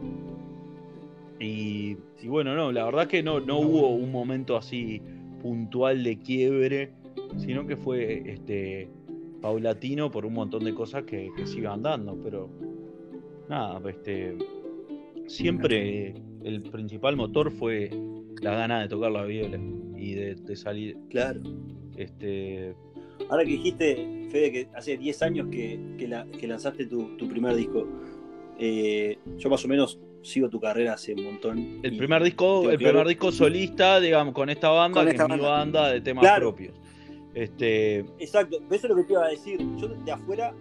[1.39, 5.01] Y, bueno, no, la verdad que no, no hubo un momento así
[5.41, 6.91] puntual de quiebre,
[7.37, 8.89] sino que fue este
[9.41, 12.49] paulatino por un montón de cosas que, que se iban dando, pero
[13.47, 14.35] nada, este
[15.29, 17.89] siempre el principal motor fue
[18.41, 19.59] la gana de tocar la viola
[19.95, 20.97] y de, salir.
[21.09, 21.41] Claro.
[21.95, 22.73] Este...
[23.29, 25.77] Ahora que dijiste, Fede, que hace 10 años que,
[26.47, 27.87] lanzaste tu, primer disco,
[28.57, 31.79] eh, yo más o menos sigo tu carrera hace un montón.
[31.83, 35.89] El primer disco, el primer disco solista, digamos, con esta banda, que es mi banda
[35.89, 36.73] de temas propios.
[37.33, 37.99] Este...
[38.19, 39.59] Exacto, eso es lo que te iba a decir.
[39.77, 40.53] Yo de afuera,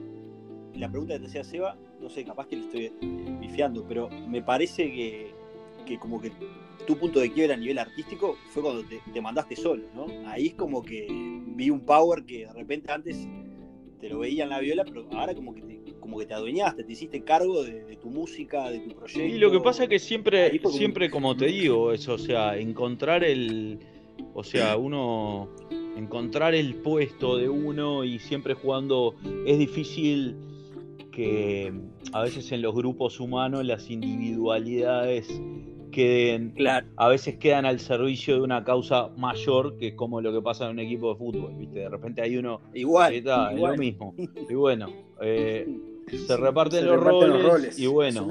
[0.74, 2.92] la pregunta que te hacía Seba, no sé, capaz que le estoy
[3.40, 5.34] pifiando, pero me parece que,
[5.86, 6.30] que como que
[6.86, 10.06] tu punto de quiebra a nivel artístico fue cuando te, mandaste solo, ¿no?
[10.28, 13.28] Ahí es como que vi un power que de repente antes
[13.98, 15.77] te lo veía en la viola, pero ahora como que te,
[16.08, 19.22] como que te adueñaste, te hiciste cargo de, tu música, de tu proyecto.
[19.22, 23.24] Y lo que pasa es que siempre, siempre como te digo, eso, o sea, encontrar
[23.24, 23.78] el,
[24.32, 25.50] o sea, uno,
[25.96, 30.34] encontrar el puesto de uno y siempre jugando, es difícil
[31.12, 31.74] que
[32.12, 35.28] a veces en los grupos humanos las individualidades
[35.90, 36.54] queden,
[36.96, 40.70] a veces quedan al servicio de una causa mayor que como lo que pasa en
[40.72, 41.80] un equipo de fútbol, ¿viste?
[41.80, 44.14] De repente hay uno igual, es lo mismo.
[44.48, 44.86] Y bueno,
[45.20, 45.66] eh,
[46.10, 48.28] se reparten, los, roles, y bueno,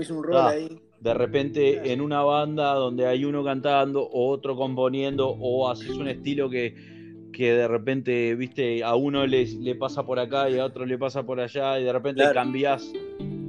[1.00, 6.08] de repente en una banda donde hay uno cantando o otro componiendo o haces un
[6.08, 6.98] estilo que
[7.38, 10.98] que de repente, viste, a uno le, le pasa por acá y a otro le
[10.98, 12.92] pasa por allá y de repente cambias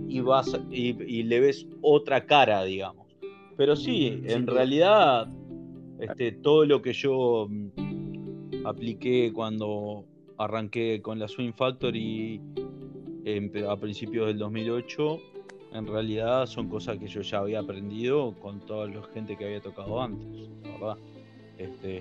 [0.07, 3.07] y vas y, le ves otra cara, digamos.
[3.57, 5.29] Pero sí, en realidad,
[6.01, 10.05] este, todo lo que yo mm, apliqué cuando
[10.37, 12.43] arranqué con la Swing Factory
[13.69, 15.19] a principios del 2008,
[15.75, 19.61] en realidad son cosas que yo ya había aprendido con toda la gente que había
[19.61, 20.97] tocado antes, ¿verdad?
[21.59, 22.01] Este,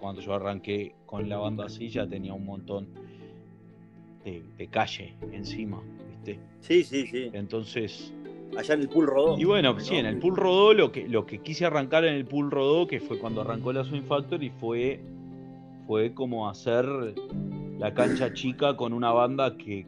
[0.00, 2.86] cuando yo arranqué con la banda así ya tenía un montón
[4.24, 6.40] de, calle encima, ¿viste?
[6.60, 7.30] Sí, sí, sí.
[7.32, 8.12] Entonces.
[8.56, 9.38] Allá en el pool rodó.
[9.38, 12.24] Y bueno, sí, en el pool rodó lo que, lo que quise arrancar en el
[12.24, 15.00] pool rodó, que fue cuando arrancó la Swing Factory, fue,
[15.86, 16.86] fue como hacer
[17.78, 19.86] la cancha chica con una banda que,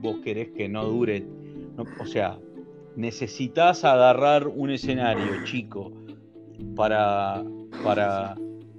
[0.00, 1.24] vos querés que no dure.
[1.98, 2.38] o sea,
[2.96, 5.92] necesitas agarrar un escenario chico
[6.76, 7.42] para
[7.82, 8.36] para...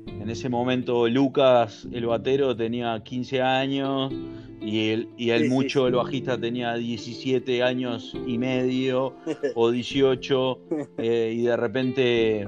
[0.08, 4.14] En ese momento Lucas, el batero, tenía 15 años
[4.62, 9.16] y el, y el mucho, el bajista, tenía 17 años y medio
[9.56, 10.60] o 18
[11.00, 12.48] eh, y de repente,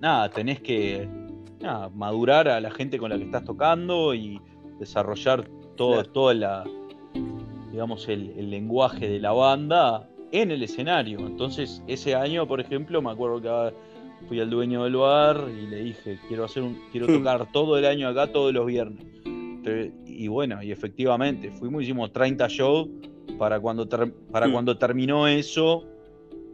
[0.00, 1.06] nada, tenés que
[1.94, 4.40] madurar a la gente con la que estás tocando y
[4.78, 5.46] desarrollar
[5.76, 6.64] todo, toda la,
[7.72, 11.20] digamos, el, el lenguaje de la banda en el escenario.
[11.20, 13.74] Entonces, ese año, por ejemplo, me acuerdo que
[14.26, 17.84] fui al dueño del bar y le dije, quiero hacer un, quiero tocar todo el
[17.84, 19.04] año acá, todos los viernes.
[20.06, 22.88] Y bueno, y efectivamente, fuimos, hicimos 30 shows
[23.38, 24.52] para cuando, para hmm.
[24.52, 25.84] cuando terminó eso,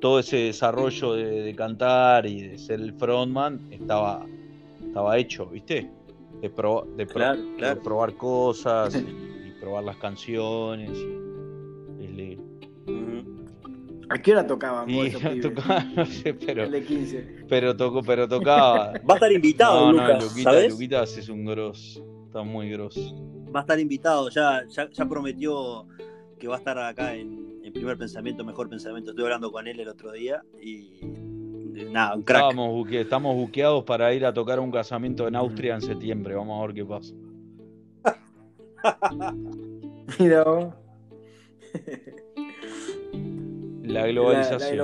[0.00, 4.26] todo ese desarrollo de, cantar y de ser el frontman estaba,
[4.84, 5.90] estaba hecho, ¿viste?
[6.42, 6.48] De,
[6.96, 9.02] de, probar cosas
[9.68, 10.90] probar las canciones.
[14.10, 14.88] ¿A qué hora tocaban?
[15.42, 16.64] tocaba, no sé, pero.
[16.64, 17.44] El de 15.
[17.46, 18.92] Pero, tocó, pero tocaba.
[19.08, 20.08] Va a estar invitado, no, Lucas.
[20.08, 20.72] No, Luquita, ¿sabes?
[20.72, 22.02] Luquitas es un grosso.
[22.26, 23.14] Está muy grosso.
[23.54, 25.86] Va a estar invitado, ya, ya, ya prometió
[26.38, 29.10] que va a estar acá en, Primer Pensamiento, Mejor Pensamiento.
[29.10, 31.00] Estuve hablando con él el otro día y.
[31.90, 32.44] Nada, un crack.
[32.44, 36.34] Estamos, estamos buqueados para ir a tocar un casamiento en Austria en septiembre.
[36.34, 37.14] Vamos a ver qué pasa.
[40.18, 40.74] Mira.
[43.88, 44.76] La globalización.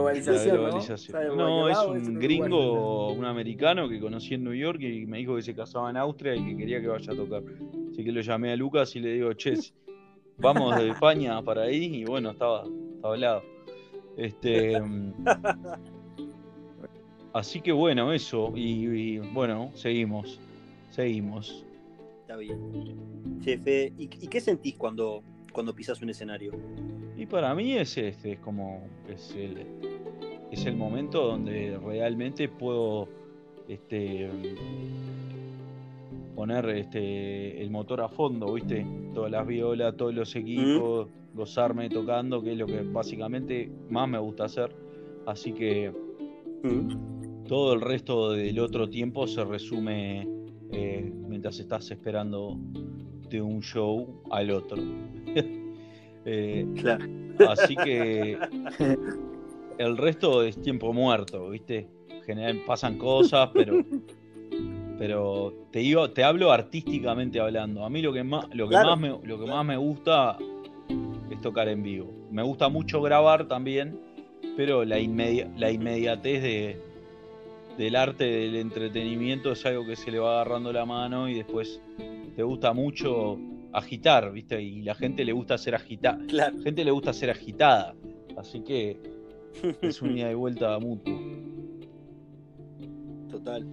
[1.36, 1.68] ¿no?
[1.68, 5.54] es un gringo, un americano que conocí en New York y me dijo que se
[5.54, 7.42] casaba en Austria y que quería que vaya a tocar.
[7.90, 9.54] Así que lo llamé a Lucas y le digo, che,
[10.38, 12.64] vamos de España para ahí y bueno, estaba,
[13.02, 13.42] hablado.
[14.16, 14.80] Este,
[17.34, 18.52] así que bueno, eso.
[18.56, 20.40] Y, bueno, seguimos.
[20.90, 21.64] seguimos.
[22.24, 22.58] Está bien.
[23.42, 26.52] Jefe, ¿y, qué sentís cuando, cuando pisas un escenario?
[27.18, 29.66] Y para mí es, este, es como es el,
[30.50, 33.10] es el momento donde realmente puedo
[33.68, 34.30] este,
[36.34, 38.86] poner este, el motor a fondo, ¿viste?
[39.12, 44.18] Todas las violas, todos los equipos, gozarme tocando, que es lo que básicamente más me
[44.18, 44.74] gusta hacer.
[45.26, 45.92] Así que
[47.46, 50.33] todo el resto del otro tiempo se resume
[50.74, 52.58] eh, mientras estás esperando
[53.30, 54.78] de un show al otro.
[56.26, 57.04] Eh, claro.
[57.50, 58.38] Así que
[59.76, 61.86] el resto es tiempo muerto, ¿viste?
[62.24, 63.84] General, pasan cosas, pero
[64.98, 67.84] pero te digo, te hablo artísticamente hablando.
[67.84, 70.38] A mí lo que más, lo que más me, lo que más me gusta
[71.30, 72.10] es tocar en vivo.
[72.30, 73.98] Me gusta mucho grabar también,
[74.56, 76.80] pero la, la inmediatez de,
[77.78, 81.80] del arte, del entretenimiento es algo que se le va agarrando la mano y después
[82.36, 83.38] te gusta mucho
[83.72, 84.62] agitar, ¿viste?
[84.62, 86.18] Y la gente le gusta ser agitada.
[86.30, 87.94] La gente le gusta ser agitada.
[88.36, 88.98] Así que
[89.82, 91.14] es un ida y vuelta mutuo.
[93.30, 93.66] Total.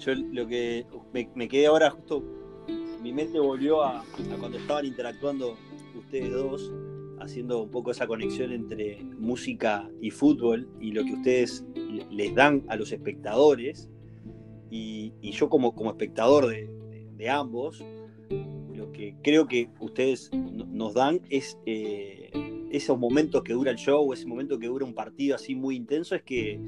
[0.00, 0.86] Yo lo que
[1.34, 2.22] me, quedé ahora justo,
[3.02, 4.02] mi mente volvió a,
[4.38, 5.56] cuando estaban interactuando
[5.94, 6.72] ustedes dos,
[7.20, 11.64] haciendo un poco esa conexión entre música y fútbol y lo que ustedes
[12.10, 13.88] les dan a los espectadores.
[14.70, 17.84] Y, yo como, como espectador de, ambos,
[18.74, 22.30] lo que creo que ustedes nos dan es eh,
[22.70, 26.14] esos momentos que dura el show, ese momento que dura un partido así muy intenso,
[26.14, 26.58] es que,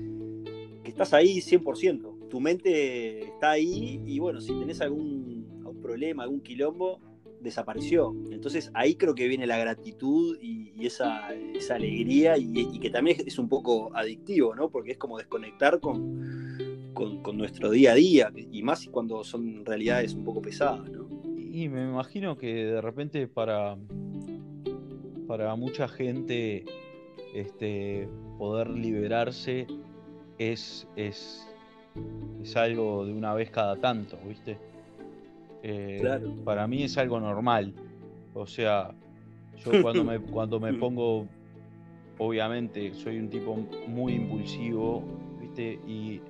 [0.85, 5.47] que estás ahí 100% tu mente está ahí y bueno, si tenés algún,
[5.83, 6.99] problema, algún quilombo,
[7.42, 8.14] desapareció.
[8.31, 11.28] Entonces ahí creo que viene la gratitud y, esa,
[11.70, 14.68] alegría y, que también es un poco adictivo, ¿no?
[14.68, 20.14] Porque es como desconectar con, con, nuestro día a día y más cuando son realidades
[20.14, 21.09] un poco pesadas, ¿no?
[21.37, 23.76] Y me imagino que de repente para,
[25.28, 26.64] para mucha gente
[27.35, 29.66] este, poder liberarse
[30.38, 31.46] es, es
[32.42, 34.59] es algo de una vez cada tanto, ¿viste?
[35.62, 37.72] Eh, para mí es algo normal.
[38.35, 38.94] O sea,
[39.64, 41.27] yo cuando me, cuando me pongo,
[42.18, 45.03] obviamente, soy un tipo muy impulsivo,
[45.40, 45.79] ¿viste?
[45.87, 46.20] Y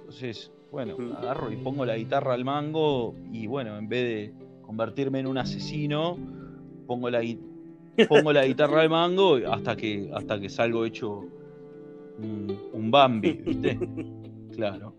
[0.00, 5.20] entonces, bueno, agarro y pongo la guitarra al mango y bueno, en vez de convertirme
[5.20, 6.16] en un asesino,
[6.86, 7.22] pongo la,
[8.08, 11.24] pongo la guitarra al mango hasta que, hasta que salgo hecho
[12.18, 13.78] un, un Bambi, ¿viste?
[14.50, 14.94] Claro.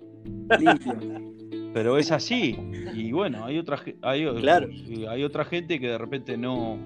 [1.74, 2.58] Pero es así.
[2.94, 6.78] Y bueno, hay otra, hay, hay otra gente que de repente no,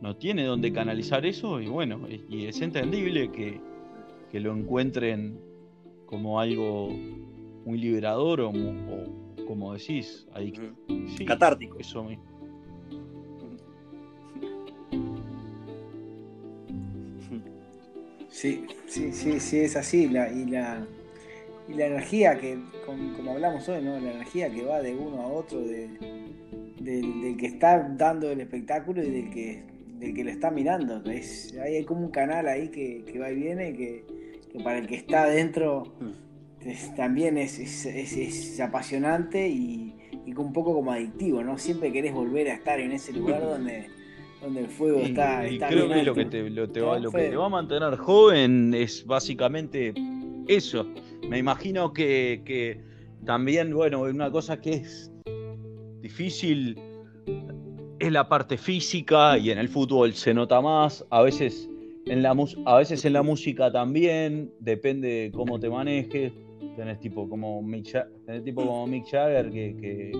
[0.00, 3.60] no tiene donde canalizar eso y bueno, y es entendible que,
[4.40, 5.38] lo encuentren
[6.06, 6.90] como algo
[7.64, 8.52] muy liberador o,
[9.46, 10.52] como decís, ahí,
[11.24, 11.78] catártico.
[11.78, 12.24] Eso mismo.
[18.28, 20.08] Sí, sí, sí, sí, es así.
[20.08, 20.84] La, y la,
[21.68, 23.98] y la energía que, como, hablamos hoy, ¿no?
[23.98, 25.88] La energía que va de uno a otro, de,
[26.80, 29.62] del, que está dando el espectáculo y del que,
[29.98, 31.02] del que lo está mirando.
[31.10, 34.04] Es, hay, como un canal ahí que, va y viene que,
[34.52, 35.94] que para el que está adentro
[36.96, 39.94] también es, es, apasionante y,
[40.26, 41.58] y, un poco como adictivo, ¿no?
[41.58, 43.86] Siempre querés volver a estar en ese lugar donde
[44.44, 47.36] donde el fuego está, y creo que lo que te, lo, va, lo que te
[47.36, 49.94] va a mantener joven es básicamente
[50.46, 50.86] eso,
[51.28, 52.80] me imagino que,
[53.24, 55.10] también, bueno, una cosa que es
[56.00, 56.78] difícil
[57.98, 61.68] es la parte física y en el fútbol se nota más, a veces
[62.06, 66.32] en la, a veces en la música también, depende cómo te manejes.
[66.76, 67.96] Tenés tipo como Mick,
[68.44, 70.12] tipo como Mick Jagger que,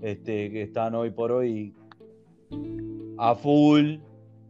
[0.00, 1.74] este, que están hoy por hoy
[3.18, 3.96] a full,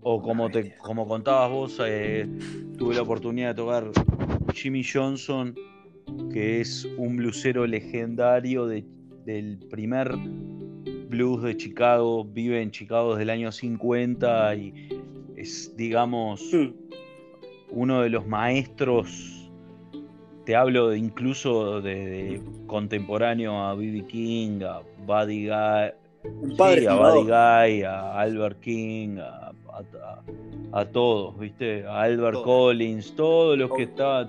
[0.02, 2.28] o como, te, como contabas vos, eh,
[2.76, 3.90] tuve la oportunidad de tocar
[4.54, 5.54] Jimmy Johnson
[6.32, 10.16] que es un blusero legendario del primer
[11.08, 14.88] blues de Chicago, vive en Chicago desde el año 50 y
[15.36, 16.72] es, digamos, hmm.
[17.70, 19.50] uno de los maestros,
[20.44, 24.06] te hablo de, incluso de, contemporáneo a B.B.
[24.06, 25.92] King, a Buddy Guy,
[26.24, 29.54] a Buddy Guy, a Albert King, a
[30.72, 31.84] a, todos, ¿viste?
[31.86, 34.28] A Albert Collins, todos los que estaban,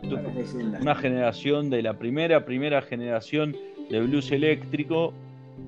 [0.81, 3.55] una generación de la primera, primera generación
[3.89, 5.13] de blues eléctrico.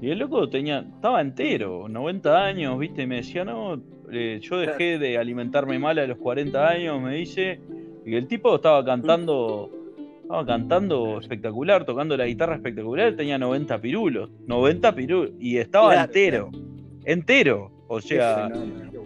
[0.02, 3.08] Y el loco tenía, estaba entero, 90 años, ¿viste?
[3.08, 7.60] me decía, no, eh, yo dejé de alimentarme mal a los 40 años, me dice.
[8.06, 9.70] Y el tipo estaba cantando
[10.28, 14.30] Estaba cantando espectacular, tocando la guitarra espectacular, tenía 90 pirulos.
[14.46, 15.32] 90 pirulos.
[15.40, 16.52] Y estaba entero.
[17.06, 17.72] Entero.
[17.88, 18.52] O sea,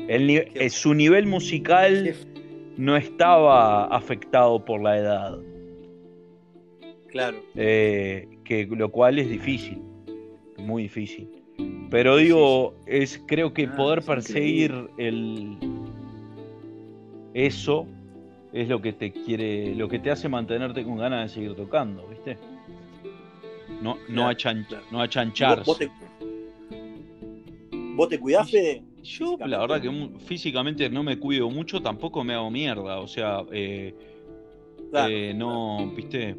[0.08, 2.16] el, eh, su nivel musical
[2.76, 5.38] no estaba afectado por la edad.
[7.10, 7.38] Claro.
[7.54, 9.80] Eh, que, lo cual es difícil.
[10.58, 11.30] Muy difícil.
[11.92, 15.56] Pero digo, es creo que ah, poder perseguir el
[17.36, 17.86] eso
[18.54, 22.08] es lo que te quiere, lo que te hace mantenerte con ganas de seguir tocando,
[22.08, 22.38] ¿viste?
[23.82, 24.30] No, no,
[24.92, 25.64] no achancharse.
[25.66, 25.90] ¿Vos, te,
[27.96, 28.84] ¿Vos te cuidás, Fede?
[29.04, 33.44] Yo, la verdad que físicamente no me cuido mucho, tampoco me hago mierda, o sea,
[33.52, 33.96] eh,
[34.94, 36.36] eh, no, viste,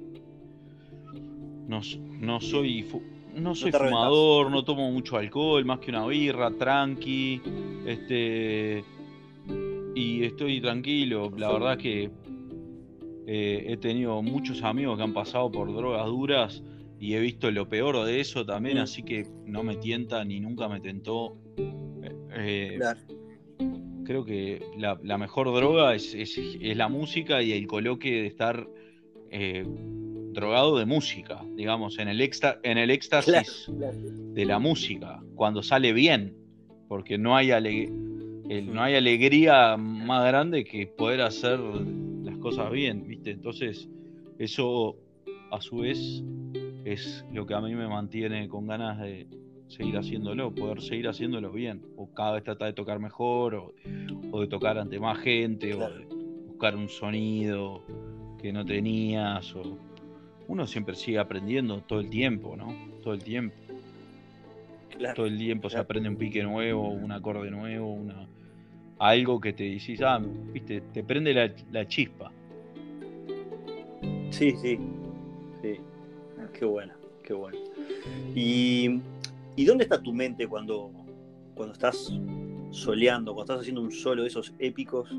[1.66, 1.80] no,
[2.20, 2.86] no soy,
[3.34, 7.40] no soy fumador, no tomo mucho alcohol, más que una birra, tranqui,
[7.84, 8.84] este,
[9.94, 11.30] y estoy tranquilo.
[11.36, 12.10] La verdad que
[13.26, 16.62] eh, he tenido muchos amigos que han pasado por drogas duras
[16.98, 18.82] y he visto lo peor de eso también, mm.
[18.82, 21.36] así que no me tienta ni nunca me tentó.
[22.34, 22.78] Eh,
[24.04, 26.16] creo que la, mejor droga es,
[26.60, 28.66] la música y el coloque de estar
[29.30, 29.64] eh,
[30.32, 32.20] drogado de música, digamos, en el,
[32.62, 36.34] en el éxtasis de la música, cuando sale bien,
[36.88, 38.11] porque no hay alegría
[38.60, 43.30] no hay alegría más grande que poder hacer las cosas bien, ¿viste?
[43.30, 43.88] Entonces,
[44.38, 44.96] eso
[45.50, 46.22] a su vez
[46.84, 49.26] es lo que a mí me mantiene con ganas de
[49.68, 54.46] seguir haciéndolo, poder seguir haciéndolo bien, o cada vez tratar de tocar mejor, o, de
[54.46, 56.04] tocar ante más gente, o de
[56.48, 57.84] buscar un sonido
[58.40, 59.78] que no tenías, o
[60.48, 62.74] uno siempre sigue aprendiendo todo el tiempo, ¿no?
[63.02, 63.56] Todo el tiempo.
[65.14, 68.28] Todo el tiempo se aprende un pique nuevo, un acorde nuevo, una,
[69.02, 70.20] algo que te decís, ah,
[70.52, 72.30] viste, te prende la, chispa.
[74.30, 74.78] Sí, sí,
[75.60, 75.76] sí.
[76.56, 76.94] Qué bueno,
[77.24, 77.58] qué bueno.
[78.34, 79.00] ¿Y,
[79.64, 80.92] dónde está tu mente cuando,
[81.54, 82.12] cuando estás
[82.70, 85.10] soleando, cuando estás haciendo un solo de esos épicos?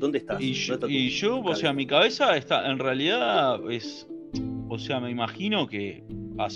[0.00, 0.40] ¿Dónde estás?
[0.40, 4.08] Y, yo, o sea, mi cabeza está, en realidad es,
[4.70, 6.02] o sea, me imagino que,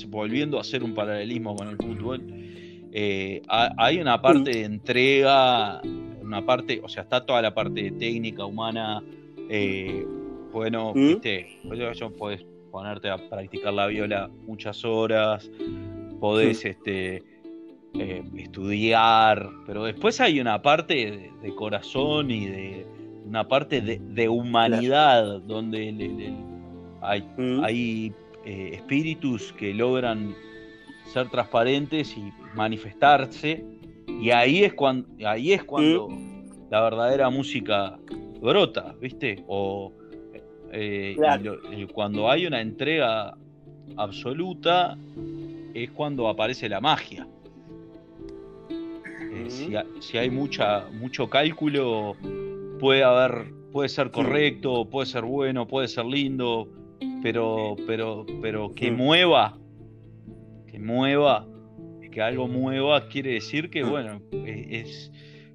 [0.08, 2.22] volviendo a hacer un paralelismo con el fútbol,
[2.90, 5.82] eh, hay una parte de entrega
[6.34, 9.02] una parte, o sea, está toda la parte técnica, humana,
[9.48, 10.04] eh,
[10.52, 11.08] bueno, ¿Mm?
[11.08, 11.60] viste,
[12.18, 15.48] puedes ponerte a practicar la viola muchas horas,
[16.18, 17.22] podés este,
[17.94, 22.86] eh, estudiar, pero después hay una parte de, corazón y de
[23.26, 26.34] una parte de, humanidad donde
[27.00, 27.62] hay, ¿Mm?
[27.62, 28.12] hay
[28.44, 30.34] eh, espíritus que logran
[31.12, 33.64] ser transparentes y manifestarse
[34.24, 36.70] y ahí es cuando, ahí es cuando mm.
[36.70, 37.98] la verdadera música
[38.40, 39.44] brota, ¿viste?
[39.46, 39.92] O
[40.72, 41.14] eh,
[41.92, 43.36] cuando hay una entrega
[43.98, 44.96] absoluta
[45.74, 47.28] es cuando aparece la magia.
[48.70, 50.00] Eh, mm.
[50.00, 52.16] si, hay mucha, mucho cálculo,
[52.80, 56.66] puede haber, puede ser correcto, puede ser bueno, puede ser lindo,
[57.22, 59.58] pero, pero, pero que mueva,
[60.66, 61.46] que mueva,
[62.14, 65.10] que algo mueva quiere decir que, bueno, es,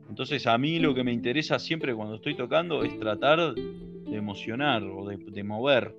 [0.10, 4.84] Entonces a mí lo que me interesa siempre cuando estoy tocando es tratar de emocionar
[4.84, 5.95] o de, mover.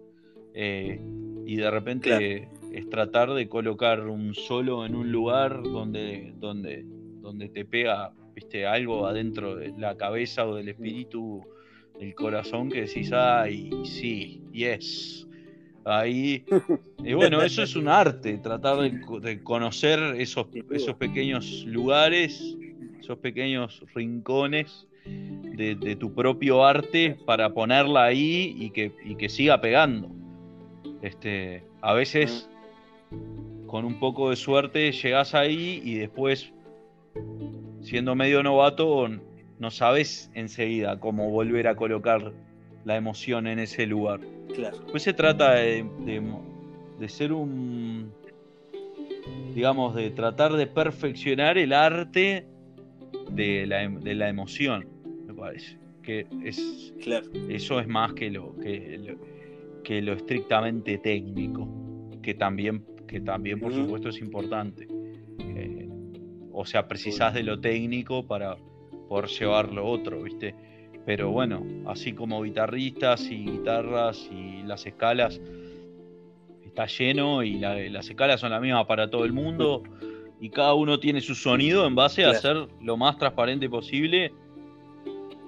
[0.52, 1.00] Eh,
[1.46, 7.48] y de repente es tratar de colocar un solo en un lugar donde, donde, donde
[7.48, 11.42] te pega viste, algo adentro de la cabeza o del espíritu,
[11.98, 15.26] del corazón que decís, ay, sí, yes.
[15.84, 16.44] Ahí.
[17.02, 22.58] Y bueno, eso es un arte, tratar de, conocer esos, esos pequeños lugares,
[23.00, 30.10] esos pequeños rincones de, tu propio arte para ponerla ahí y que, que siga pegando.
[31.00, 32.50] Este, a veces,
[33.66, 36.52] con un poco de suerte, llegas ahí y después,
[37.80, 39.08] siendo medio novato,
[39.58, 42.32] no sabes enseguida cómo volver a colocar
[42.84, 44.20] la emoción en ese lugar.
[44.90, 45.84] Pues se trata de,
[47.08, 48.12] ser un,
[49.54, 52.46] digamos, de tratar de perfeccionar el arte
[53.30, 54.88] de la, de la emoción,
[55.26, 55.78] me parece.
[56.02, 56.94] Que es,
[57.48, 59.16] eso es más que lo, que lo,
[59.82, 61.68] que lo estrictamente técnico,
[62.22, 64.88] que también, que también por supuesto es importante.
[65.38, 65.88] Eh,
[66.52, 68.56] o sea, precisás de lo técnico para
[69.08, 70.54] poder llevar lo otro, ¿viste?
[71.07, 75.40] Pero bueno, así como guitarristas y guitarras y las escalas,
[76.64, 79.82] está lleno y las escalas son las mismas para todo el mundo
[80.40, 84.32] y cada uno tiene su sonido en base a ser lo más transparente posible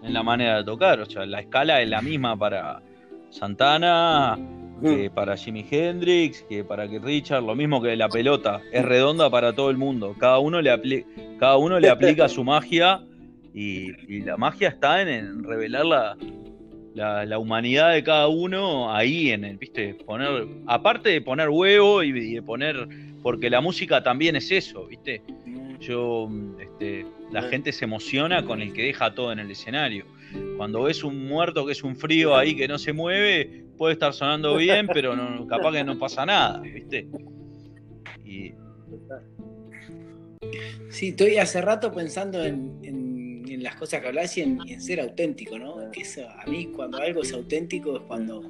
[0.03, 1.01] en la manera de tocar.
[1.01, 2.83] O sea, la escala es la misma para
[3.31, 4.39] Santana,
[4.83, 5.15] que mm.
[5.15, 9.55] para Jimi Hendrix, que para que Richard, lo mismo que la pelota, es redonda para
[9.55, 10.15] todo el mundo.
[10.19, 11.07] Cada uno le,
[11.39, 13.03] cada uno le aplica su magia
[13.55, 16.17] y, la magia está en, revelar la,
[17.25, 22.13] la, humanidad de cada uno ahí en el, viste, poner, aparte de poner huevo y,
[22.35, 22.89] de poner,
[23.23, 25.23] porque la música también es eso, viste.
[25.81, 26.31] Yo,
[26.61, 30.05] este, la gente se emociona con el que deja todo en el escenario.
[30.57, 34.13] Cuando ves un muerto que es un frío ahí que no se mueve, puede estar
[34.13, 37.09] sonando bien, pero no, capaz que no pasa nada, ¿viste?
[38.25, 38.53] Y...
[40.89, 42.81] Sí, estoy hace rato pensando en,
[43.59, 45.91] las cosas que hablas y en, ser auténtico, ¿no?
[45.91, 48.41] Que eso, a mí cuando algo es auténtico es cuando,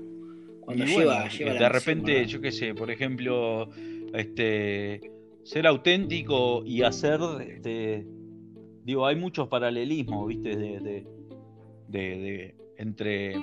[0.61, 3.69] cuando lleva, lleva De repente, yo qué sé, por ejemplo,
[4.15, 5.13] este
[5.45, 8.07] ser auténtico y hacer, este,
[8.85, 10.57] digo, hay muchos paralelismos, ¿viste?
[10.57, 11.05] de,
[11.89, 13.35] de, entre,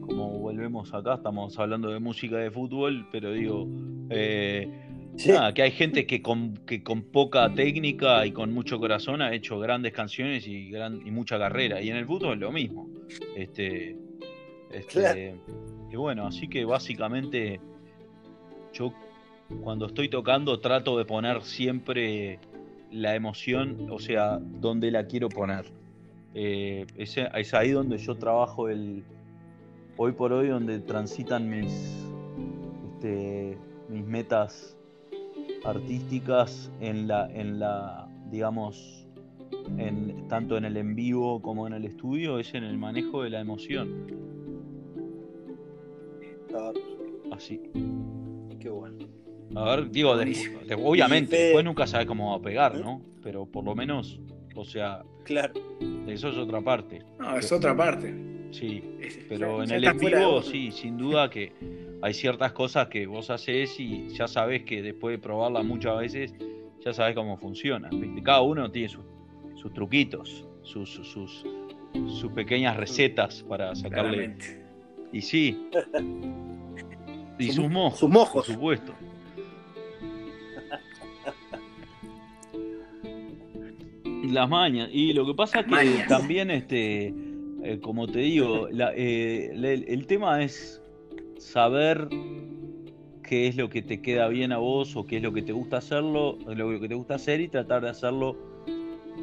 [0.00, 3.68] como volvemos acá, estamos hablando de música de fútbol, pero digo,
[4.10, 4.68] eh,
[5.54, 9.58] que hay gente que con, que con poca técnica y con mucho corazón ha hecho
[9.58, 12.88] grandes canciones y, gran, y mucha carrera, y en el fútbol es lo mismo.
[13.34, 13.96] Este,
[14.70, 15.36] este
[15.90, 17.60] Y bueno, así que básicamente
[18.72, 18.92] yo
[19.62, 22.38] cuando estoy tocando trato de poner siempre
[22.90, 25.66] la emoción, o sea, donde la quiero poner.
[26.34, 27.16] Eh, es,
[27.54, 29.02] ahí donde yo trabajo el
[29.96, 31.72] hoy por hoy donde transitan mis
[32.96, 33.56] este,
[33.88, 34.75] mis metas
[35.66, 39.06] artísticas en la en la digamos
[39.78, 43.30] en, tanto en el en vivo como en el estudio es en el manejo de
[43.30, 44.06] la emoción
[47.32, 47.60] así
[48.60, 49.06] qué bueno
[49.54, 52.80] a ver digo obviamente después nunca sabe cómo va a pegar ¿Eh?
[52.82, 54.20] no pero por lo menos
[54.56, 55.52] o sea, claro.
[56.08, 57.02] Eso es otra parte.
[57.18, 58.14] No, es otra parte.
[58.50, 58.82] Sí,
[59.28, 61.52] pero en el en vivo sí, sin duda que
[62.02, 66.34] hay ciertas cosas que vos haces y ya sabes que después de probarlas muchas veces,
[66.84, 67.90] ya sabes cómo funciona.
[68.22, 69.04] Cada uno tiene sus,
[69.74, 71.44] truquitos, sus, sus,
[71.92, 74.36] sus, pequeñas recetas para sacarle.
[75.12, 75.68] Y sí.
[77.38, 77.98] y sus mojos.
[77.98, 78.46] Sus mojos.
[78.46, 78.94] Por supuesto.
[84.30, 84.88] Las mañas.
[84.92, 87.12] Y lo que pasa es que también, este,
[87.66, 89.50] eh, como te digo, eh,
[89.88, 90.80] el, tema es
[91.38, 92.08] saber
[93.24, 95.50] qué es lo que te queda bien a vos o qué es lo que te
[95.52, 98.36] gusta hacerlo, lo que te gusta hacer y tratar de hacerlo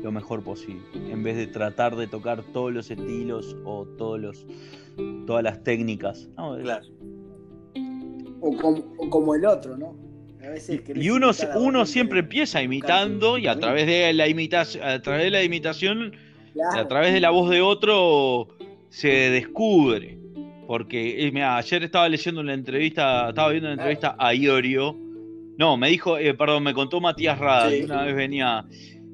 [0.01, 0.83] lo mejor posible.
[1.09, 4.45] En vez de tratar de tocar todos los estilos o todos los,
[5.25, 6.29] todas las técnicas.
[6.35, 6.85] claro.
[8.41, 9.95] O como el otro, ¿no?
[10.95, 15.29] y uno, uno siempre empieza imitando y a través de la imitación, a través de
[15.31, 16.13] la imitación,
[16.73, 18.47] a través de la voz de otro
[18.89, 20.17] se descubre.
[20.67, 24.95] Porque eh, ayer estaba leyendo una entrevista, estaba viendo una entrevista a Iorio.
[25.57, 28.65] No, me dijo, eh, perdón, me contó Matías Rada, una vez venía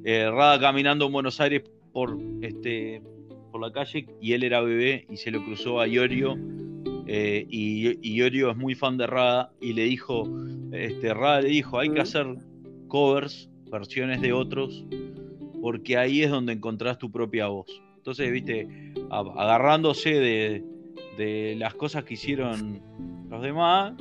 [0.03, 3.01] eh, Rada caminando en Buenos Aires por este
[3.51, 6.37] por la calle y él era bebé y se lo cruzó a Iorio
[7.11, 10.29] eh, y, Iorio es muy fan de Rada y le dijo,
[10.71, 12.27] este, Rada le dijo, hay que hacer
[12.87, 14.85] covers, versiones de otros,
[15.61, 17.81] porque ahí es donde encontrás tu propia voz.
[17.97, 20.63] Entonces, viste, agarrándose de,
[21.17, 22.81] de las cosas que hicieron
[23.29, 23.93] los demás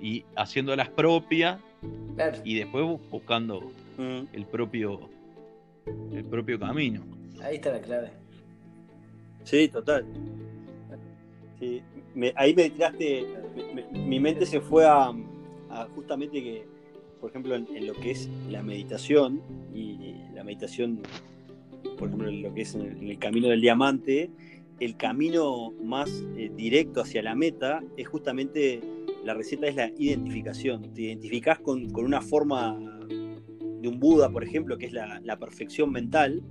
[0.00, 1.58] y haciéndolas propias
[2.44, 5.00] y después buscando el propio
[6.12, 7.02] el propio camino.
[7.42, 8.10] Ahí está la clave.
[9.44, 10.04] Sí, total.
[11.58, 11.82] Sí,
[12.34, 13.26] ahí me tiraste,
[13.92, 15.14] mi mente se fue a,
[15.94, 16.66] justamente que,
[17.20, 19.40] por ejemplo, en, lo que es la meditación
[19.74, 20.16] y
[20.46, 21.00] meditación,
[21.98, 24.30] por ejemplo, lo que es en el, camino del diamante,
[24.80, 28.80] el camino más eh, directo hacia la meta es justamente,
[29.24, 30.94] la receta es la identificación.
[30.94, 32.78] Te identificás con, una forma
[33.08, 36.42] de un Buda, por ejemplo, que es la, perfección mental.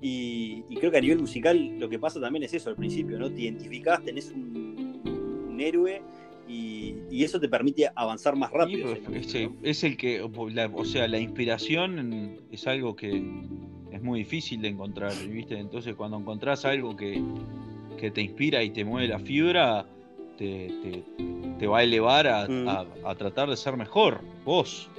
[0.00, 3.18] Y, y, creo que a nivel musical lo que pasa también es eso al principio,
[3.18, 3.30] ¿no?
[3.30, 6.02] Te identificás, tenés un, héroe
[6.48, 8.94] y, eso te permite avanzar más rápido.
[9.62, 13.22] es, el que, o sea, la inspiración es algo que
[13.92, 15.58] es muy difícil de encontrar, ¿viste?
[15.58, 17.22] Entonces cuando encontrás algo que,
[18.12, 19.86] te inspira y te mueve la fibra,
[20.36, 21.02] te,
[21.66, 22.68] va a elevar mm.
[22.68, 24.90] a, tratar de ser mejor, vos.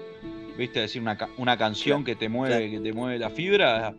[0.57, 0.79] ¿Viste?
[0.79, 3.93] Decir una, una canción que te mueve, que te mueve la fibra,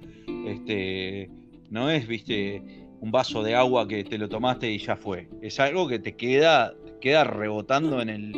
[0.47, 1.31] este,
[1.71, 2.63] no es, viste,
[3.01, 5.29] un vaso de agua que te lo tomaste y ya fue.
[5.43, 6.75] Es algo que te queda,
[7.07, 8.35] queda rebotando en el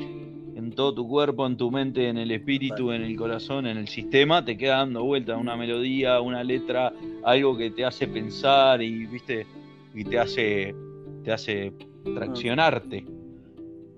[0.54, 3.88] en todo tu cuerpo, en tu mente, en el espíritu, en el corazón, en el
[3.88, 6.92] sistema, te queda dando vuelta una melodía, una letra,
[7.24, 9.46] algo que te hace pensar y viste
[9.94, 10.74] y te hace
[11.24, 11.72] te hace
[12.14, 13.06] traccionarte.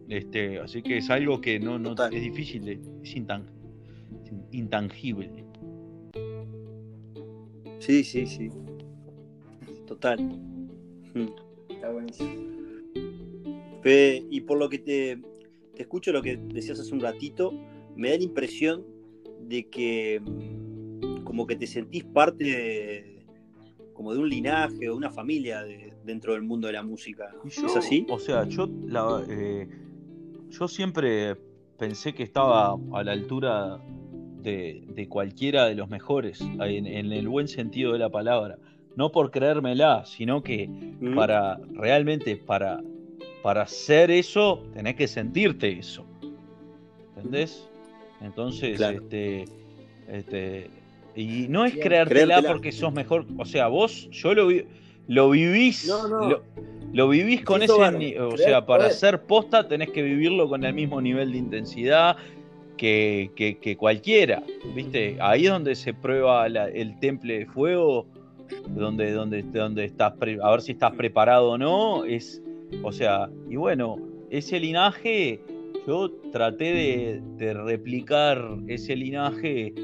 [0.09, 3.17] Este, así que es algo que no, no es difícil, es
[4.53, 5.31] intangible.
[7.81, 8.51] Sí, sí, sí.
[9.89, 10.21] Total.
[11.69, 12.60] Está buenísimo.
[13.85, 15.19] Y por lo que te,
[15.75, 17.53] te escucho lo que decías hace un ratito,
[17.97, 18.85] me da la impresión
[19.49, 23.27] de que mm, como que te sentís parte de,
[23.93, 25.63] como de un linaje o una familia
[26.05, 27.35] dentro del mundo de la música.
[27.45, 28.07] ¿Es así?
[28.09, 28.69] O sea, yo,
[29.29, 29.69] eh,
[30.49, 31.37] yo siempre
[31.79, 33.79] pensé que estaba a la altura
[34.43, 38.59] de, cualquiera de los mejores, en, el buen sentido de la palabra.
[38.97, 41.15] No por creérmela, sino que mm.
[41.15, 42.83] para realmente para,
[43.43, 46.05] para hacer eso, tenés que sentirte eso.
[47.17, 47.69] ¿Entendés?
[48.21, 49.45] Entonces, este,
[50.09, 50.71] este,
[51.15, 54.49] y no es creértela, porque sos mejor, o sea, vos, yo lo,
[55.09, 55.91] lo vivís,
[56.93, 61.01] Lo, vivís con ese, o sea, para hacer posta tenés que vivirlo con el mismo
[61.01, 62.17] nivel de intensidad
[62.77, 64.43] que, que, cualquiera,
[64.75, 65.17] ¿viste?
[65.21, 68.07] Ahí es donde se prueba el temple de fuego,
[68.69, 72.43] donde, donde, donde estás, a ver si estás preparado o no, es,
[72.83, 73.97] o sea, y bueno,
[74.31, 75.43] ese linaje
[75.87, 79.75] yo traté de, replicar ese linaje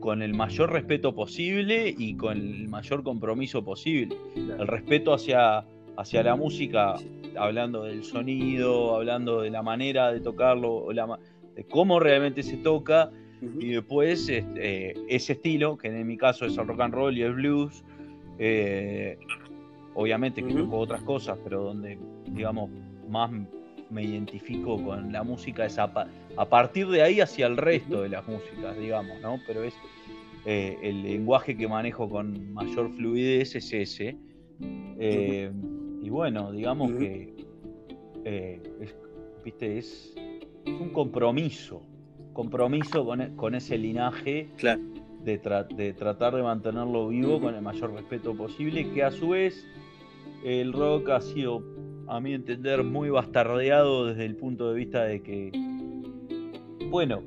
[0.00, 4.16] con el mayor respeto posible y con el mayor compromiso posible.
[4.34, 5.64] El respeto hacia,
[5.96, 6.96] hacia la música,
[7.38, 10.86] hablando del sonido, hablando de la manera de tocarlo,
[11.54, 13.10] de cómo realmente se toca,
[13.60, 17.22] y después este, ese estilo, que en mi caso es el rock and roll y
[17.22, 17.84] el blues,
[18.38, 19.18] eh,
[19.96, 22.70] obviamente que uh otras cosas, pero donde, digamos,
[23.08, 23.30] más
[23.88, 25.90] me identifico con la música es a,
[26.48, 29.38] partir de ahí hacia el resto de las músicas, digamos, ¿no?
[29.46, 29.74] Pero es
[30.44, 34.16] eh, el lenguaje que manejo con mayor fluidez es ese.
[34.98, 35.50] Eh,
[36.02, 37.34] y bueno, digamos que
[38.24, 38.94] eh, es,
[39.44, 39.78] ¿viste?
[39.78, 40.14] Es,
[40.66, 41.80] un compromiso,
[42.32, 44.48] compromiso con, ese linaje
[45.24, 45.38] de,
[45.76, 49.64] de, tratar de mantenerlo vivo con el mayor respeto posible, que a su vez
[50.46, 51.64] el rock ha sido
[52.06, 55.50] a mi entender, muy bastardeado desde el punto de vista de que,
[56.88, 57.20] bueno,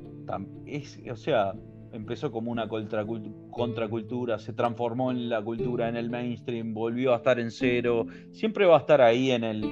[0.64, 1.52] es, o sea,
[1.92, 7.38] empezó como una contracultura, se transformó en la cultura, en el mainstream, volvió a estar
[7.38, 9.64] en cero, siempre va a estar ahí en el,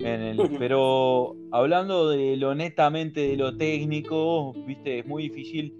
[0.00, 5.76] en el pero hablando de lo netamente de lo técnico, viste, es muy difícil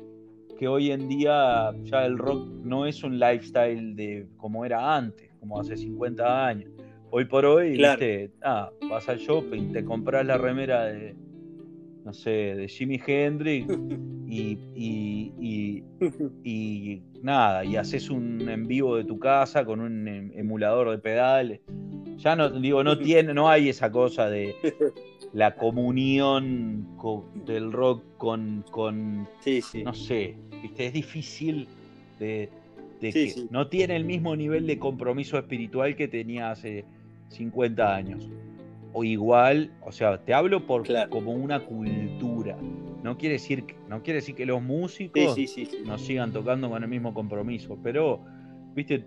[0.57, 5.33] que hoy en día ya el rock no es un lifestyle de como era antes,
[5.41, 6.71] como hace 50 años.
[7.15, 11.15] Hoy por hoy, viste, ah, vas al shopping, te compras la remera de,
[12.07, 13.67] no sé, de Jimi Hendrix
[14.27, 15.85] y, y,
[16.43, 20.97] y, nada, y haces un en vivo de tu casa con un em, emulador de
[20.97, 21.61] pedales.
[22.17, 24.55] Ya no, digo, no tiene, no hay esa cosa de
[25.35, 26.97] la comunión
[27.45, 29.29] del rock con, con
[29.85, 31.69] no sé, viste, es difícil
[32.19, 32.49] de,
[33.01, 36.87] que no tiene el mismo nivel de compromiso espiritual que tenía hace
[37.33, 38.29] 50 años.
[38.93, 42.57] O igual, o sea, te hablo por como una cultura.
[43.03, 45.37] No quiere decir, no quiere decir que los músicos
[45.87, 48.21] no sigan tocando con el mismo compromiso, pero,
[48.75, 49.05] viste,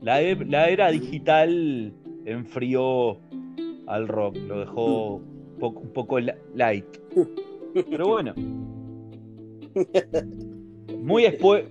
[0.00, 1.94] la, e, la era digital
[2.24, 3.20] enfrió
[3.86, 6.86] al rock, lo dejó un poco light.
[7.88, 8.34] Pero bueno.
[10.98, 11.64] Muy después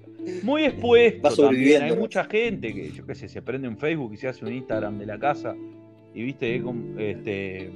[0.44, 1.84] muy expuesto también.
[1.84, 4.54] Hay mucha gente que, yo qué sé, se prende un Facebook y se hace un
[4.54, 5.56] Instagram de la casa
[6.14, 6.64] y viste,
[6.98, 7.72] este.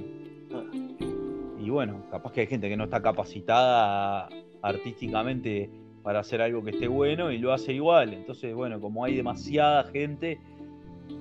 [1.60, 4.28] Y bueno, capaz que hay gente que no está capacitada
[4.62, 5.70] artísticamente
[6.02, 8.12] para hacer algo que esté bueno y lo hace igual.
[8.12, 10.38] Entonces, bueno, como hay demasiada gente,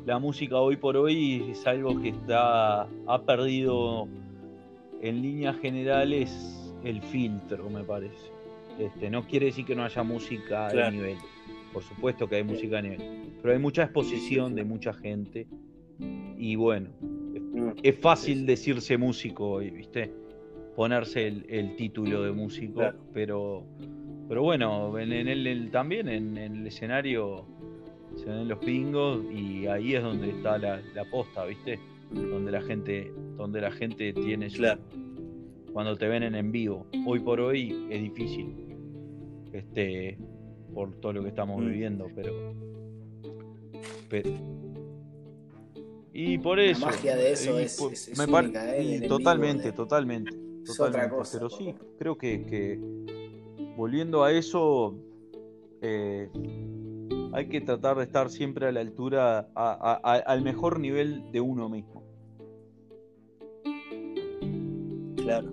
[0.05, 4.07] la música hoy por hoy es algo que está ha perdido
[5.01, 8.31] en líneas generales el filtro, me parece.
[8.79, 11.17] Este, no quiere decir que no haya música de nivel.
[11.71, 13.33] Por supuesto que hay música de nivel.
[13.41, 15.47] Pero hay mucha exposición de mucha gente
[15.99, 16.89] y bueno,
[17.83, 20.11] es, fácil decirse músico hoy, ¿viste?
[20.75, 22.81] Ponerse el, título de músico,
[23.13, 23.63] pero,
[24.27, 27.45] pero bueno, en, el, también en, el escenario
[28.15, 30.81] se ven los pingos y ahí es donde está la,
[31.11, 31.79] posta, ¿viste?
[32.11, 34.63] Donde la gente, donde la gente tiene su,
[35.71, 36.85] cuando te ven en vivo.
[37.05, 38.55] Hoy por hoy es difícil,
[39.51, 40.17] este,
[40.73, 41.65] por todo lo que estamos mm.
[41.65, 42.53] viviendo, pero,
[44.09, 44.29] pero
[46.13, 46.81] y por eso.
[46.81, 49.07] La magia de eso es, ¿eh?
[49.07, 50.31] totalmente, totalmente, totalmente.
[51.31, 52.79] Pero sí, creo que,
[53.75, 54.95] volviendo a eso,
[55.81, 56.29] eh,
[57.33, 62.03] hay que tratar de estar siempre a la altura, al mejor nivel de uno mismo.
[65.17, 65.51] Claro.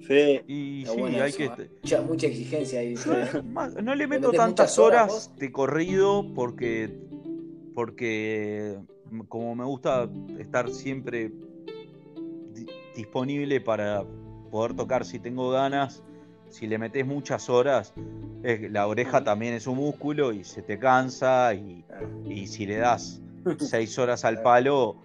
[0.00, 0.44] Fe.
[0.48, 1.48] Y sí, hay que.
[1.82, 2.94] Mucha, mucha, exigencia ahí.
[3.82, 6.90] No, le meto tantas horas, de corrido porque.
[7.74, 8.78] Porque.
[9.28, 10.08] Como me gusta
[10.38, 11.32] estar siempre
[12.96, 14.04] disponible para
[14.50, 16.02] poder tocar si tengo ganas.
[16.50, 17.94] Si le metes muchas horas,
[18.42, 21.54] la oreja también es un músculo y se te cansa.
[21.54, 21.84] Y,
[22.26, 23.22] y si le das
[23.58, 24.96] seis horas al palo,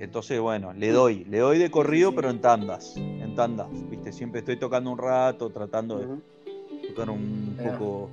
[0.00, 4.12] entonces, bueno, le doy, le doy de corrido, pero en tandas, en tandas, ¿viste?
[4.12, 8.08] Siempre estoy tocando un rato, tratando de tocar un poco,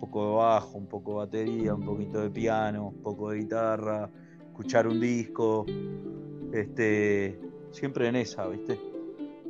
[0.00, 4.10] poco de bajo, un poco de batería, un poquito de piano, un poco de guitarra,
[4.48, 5.66] escuchar un disco,
[6.52, 7.38] este,
[7.70, 8.80] siempre en esa, ¿viste?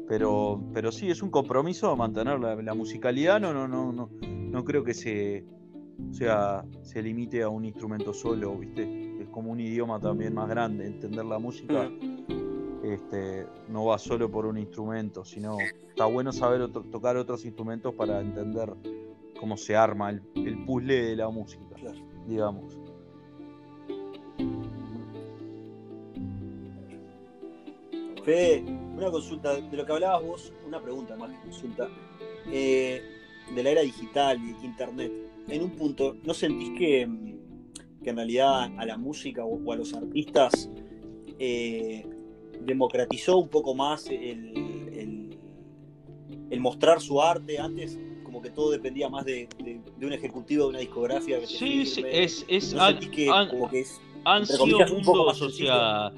[0.08, 4.82] Pero, pero sí, es un compromiso mantener la, musicalidad, no, no, no, no, no creo
[4.82, 5.44] que se,
[6.10, 9.10] sea, se limite a un instrumento solo, ¿viste?
[9.30, 12.84] como un idioma también más grande, entender la música mm.
[12.84, 15.56] este, no va solo por un instrumento, sino
[15.88, 18.74] está bueno saber tocar otros instrumentos para entender
[19.40, 21.64] cómo se arma el, puzzle de la música,
[22.28, 22.78] digamos.
[28.22, 28.62] Fede,
[28.94, 31.88] una consulta, de lo que hablabas vos, una pregunta más que consulta,
[32.52, 33.02] eh,
[33.54, 35.10] de la era digital y internet.
[35.48, 37.08] En un punto, ¿no sentís que
[38.02, 40.70] que en realidad a la música o, a los artistas
[41.38, 42.06] eh,
[42.62, 45.36] democratizó un poco más el,
[46.50, 47.58] el, mostrar su arte.
[47.58, 47.98] Antes
[48.40, 49.48] como que todo dependía más de,
[50.00, 51.38] un ejecutivo de una discografía.
[51.46, 52.74] sí, sí, es, es,
[53.12, 53.28] que,
[54.24, 56.12] han sido mundos, o sea,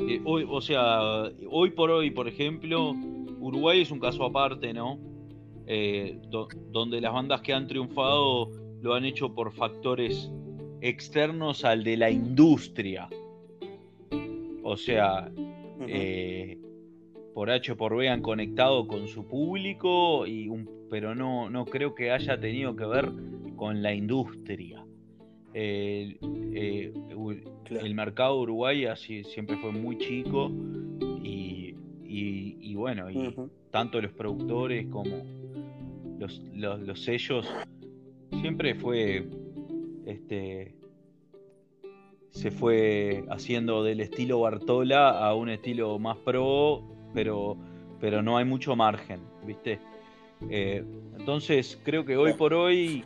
[0.00, 2.94] eh, hoy, o sea, hoy por hoy, por ejemplo,
[3.40, 4.98] Uruguay es un caso aparte, ¿no?
[5.66, 6.18] Eh,
[6.70, 8.50] donde las bandas que han triunfado
[8.82, 10.30] lo han hecho por factores
[10.80, 13.08] externos al de la industria.
[14.62, 15.30] O sea,
[15.86, 16.58] eh,
[17.34, 20.48] por H o por B han conectado con su público, y
[20.88, 23.10] pero no, no creo que haya tenido que ver
[23.56, 24.84] con la industria.
[25.52, 26.16] Eh,
[27.70, 30.50] el mercado uruguay así, siempre fue muy chico
[31.22, 33.34] y, bueno, y
[33.70, 35.24] tanto los productores como
[36.18, 37.48] los, los sellos
[38.40, 39.26] siempre fue
[40.06, 40.74] este,
[42.30, 46.82] se fue haciendo del estilo Bartola a un estilo más pro,
[47.14, 47.56] pero,
[48.00, 49.78] pero no hay mucho margen, ¿viste?
[50.50, 50.84] Eh,
[51.18, 53.04] entonces creo que hoy por hoy,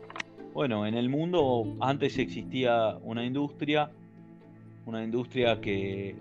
[0.55, 3.91] bueno, en el mundo antes existía una industria,
[4.87, 6.17] una industria que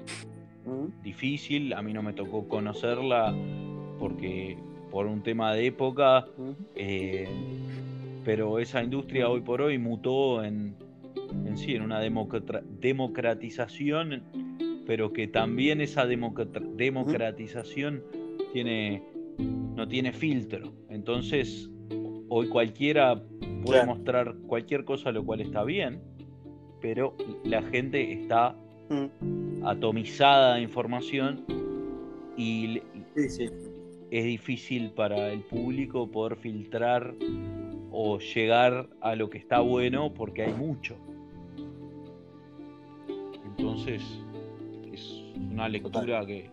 [1.01, 3.33] difícil, a mí no me tocó conocerla
[3.99, 4.57] porque
[4.91, 6.25] por un tema de época,
[6.75, 7.29] eh,
[8.25, 10.75] pero esa industria hoy por hoy mutó en,
[11.45, 14.23] en sí, en una democratización,
[14.87, 18.03] pero que también esa democratización
[18.53, 19.03] tiene,
[19.37, 20.71] no tiene filtro.
[20.89, 21.69] Entonces,
[22.29, 23.21] hoy cualquiera
[23.65, 25.99] puede mostrar cualquier cosa, lo cual está bien,
[26.81, 28.55] pero la gente está
[28.89, 29.65] mm.
[29.65, 31.43] atomizada de información
[32.37, 32.81] y
[34.09, 37.13] es difícil para el público poder filtrar
[37.91, 40.95] o llegar a lo que está bueno porque hay mucho.
[43.57, 44.26] Entonces, es
[45.51, 46.49] una lectura que,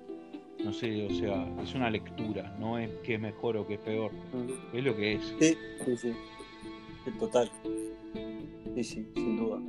[0.64, 3.80] no sé, o sea, es una lectura, no es que es mejor o que es
[3.80, 4.10] peor,
[4.72, 5.34] es lo que es.
[5.40, 6.12] Sí, sí, sí,
[7.18, 7.50] total.
[8.74, 9.60] Sí, sí, sin duda,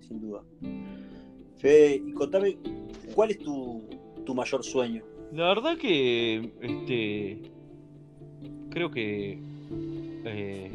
[0.00, 0.42] sin duda.
[1.56, 2.56] Fede, y contame,
[3.14, 3.82] ¿cuál es tu,
[4.24, 5.02] tu mayor sueño?
[5.32, 7.40] La verdad que, este,
[8.70, 9.38] creo que
[10.24, 10.70] eh,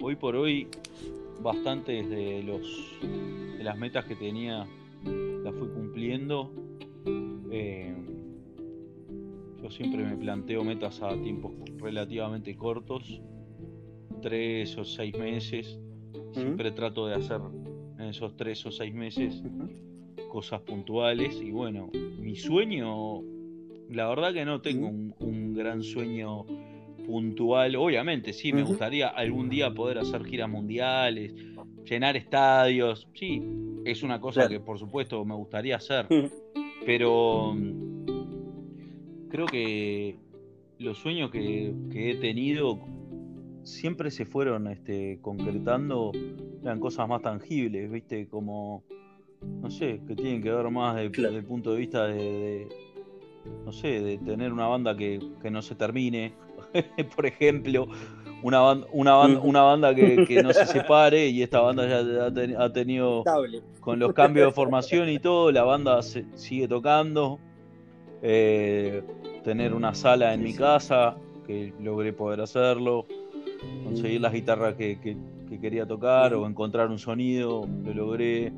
[0.00, 0.68] hoy por hoy
[1.40, 2.62] bastantes de los
[3.56, 4.66] de las metas que tenía
[5.04, 6.52] las fui cumpliendo.
[7.50, 7.94] Eh,
[9.62, 13.20] yo siempre me planteo metas a tiempos relativamente cortos,
[14.22, 15.78] tres o seis meses.
[16.32, 17.40] Siempre trato de hacer
[17.98, 19.42] en esos tres o seis meses
[20.30, 21.40] cosas puntuales.
[21.40, 21.90] Y bueno,
[22.20, 23.22] mi sueño,
[23.90, 26.44] la verdad que no tengo un gran sueño
[27.08, 27.74] puntual.
[27.76, 31.34] Obviamente, sí, me gustaría algún día poder hacer giras mundiales,
[31.84, 33.08] llenar estadios.
[33.14, 33.42] Sí,
[33.92, 36.06] es una cosa que por supuesto me gustaría hacer.
[36.84, 40.16] Pero mm, creo que
[40.78, 42.78] los sueños que, he tenido
[43.62, 46.12] siempre se fueron este, concretando,
[46.62, 48.28] eran cosas más tangibles, ¿viste?
[48.28, 48.84] Como,
[49.60, 52.68] no sé, que tienen que ver más desde el punto de vista de,
[53.64, 56.32] no sé, de tener una banda que, que no se termine,
[57.16, 57.88] por ejemplo,
[58.42, 62.26] una, banda, una, banda, una banda que, no se separe y esta banda ya
[62.62, 63.24] ha, tenido,
[63.80, 67.38] con los cambios de formación y todo, la banda se, sigue tocando.
[68.22, 69.02] eh,
[69.44, 71.16] tener una sala en mi casa,
[71.46, 73.06] que logré poder hacerlo,
[73.84, 74.98] conseguir las guitarras que,
[75.62, 78.52] quería tocar o encontrar un sonido, lo logré,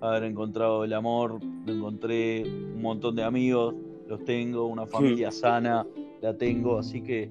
[0.00, 3.74] haber encontrado el amor, lo encontré, un montón de amigos,
[4.06, 5.84] los tengo, una familia sana,
[6.20, 7.28] la tengo, así que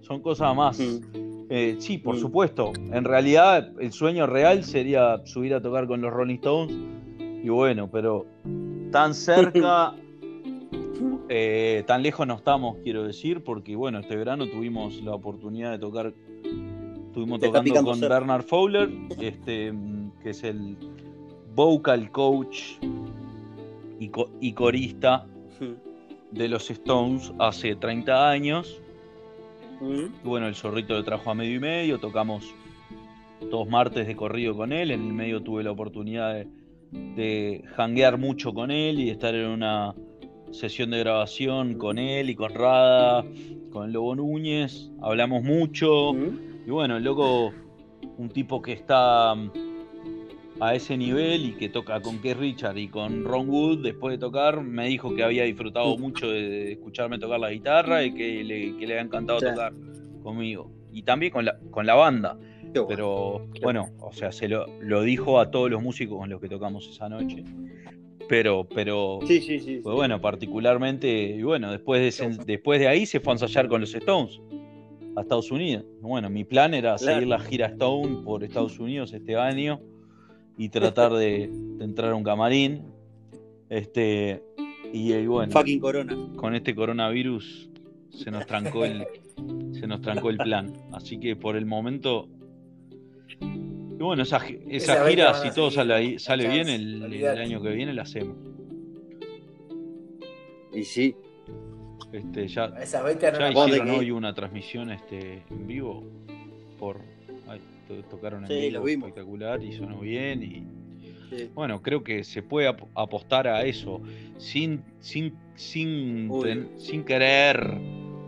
[0.00, 0.80] son cosas más.
[1.50, 6.12] Eh, sí, por supuesto, en realidad el sueño real sería subir a tocar con los
[6.12, 6.76] Rolling Stones
[7.42, 8.26] y bueno, pero
[8.90, 9.94] tan cerca
[11.28, 15.78] Eh, tan lejos no estamos, quiero decir, porque bueno, este verano tuvimos la oportunidad de
[15.78, 16.14] tocar,
[17.06, 18.88] estuvimos tocando con Bernard Fowler,
[19.20, 19.74] este,
[20.22, 20.76] que es el
[21.54, 22.78] vocal coach
[24.00, 25.26] y, corista
[26.30, 28.80] de los Stones hace 30 años.
[29.80, 32.54] Y bueno, el zorrito lo trajo a medio y medio, tocamos
[33.50, 36.48] dos martes de corrido con él, en el medio tuve la oportunidad de,
[36.90, 39.94] de hanguear mucho con él y de estar en una
[40.50, 43.24] sesión de grabación con él y con Rada,
[43.70, 46.14] con el Lobo Núñez, hablamos mucho.
[46.66, 47.52] Y bueno, el loco,
[48.16, 49.34] un tipo que está
[50.60, 54.18] a ese nivel y que toca con Keith Richard y con Ron Wood después de
[54.18, 58.76] tocar, me dijo que había disfrutado mucho de escucharme tocar la guitarra y que le,
[58.76, 59.72] que le había encantado tocar
[60.22, 60.70] conmigo.
[60.92, 62.38] Y también con la, con la banda.
[62.72, 66.48] Pero bueno, o sea, se lo, lo dijo a todos los músicos con los que
[66.48, 67.44] tocamos esa noche.
[68.28, 73.06] Pero, pero sí, sí, sí, pues bueno, particularmente, y bueno, después de, después de ahí
[73.06, 74.38] se fue a ensayar con los Stones
[75.16, 75.86] a Estados Unidos.
[76.02, 79.80] Bueno, mi plan era seguir la gira Stone por Estados Unidos este año
[80.58, 81.44] y tratar de,
[81.80, 82.82] entrar a un camarín.
[83.70, 84.42] Este,
[84.92, 86.16] y, y bueno, Fucking corona.
[86.36, 87.70] con este coronavirus
[88.10, 89.06] se nos trancó el,
[89.72, 90.74] se nos trancó el plan.
[90.92, 92.28] Así que por el momento
[93.98, 98.36] y bueno, esa, gira, si todo sale, sale bien, el, año que viene la hacemos.
[100.72, 101.16] Y sí.
[102.12, 106.04] Este, ya ya hicieron hoy una transmisión este, en vivo
[106.78, 107.00] por
[108.10, 113.64] tocaron en vivo espectacular y sonó bien y bueno creo que se puede apostar a
[113.64, 114.00] eso
[114.38, 116.30] sin sin sin
[116.78, 117.78] sin querer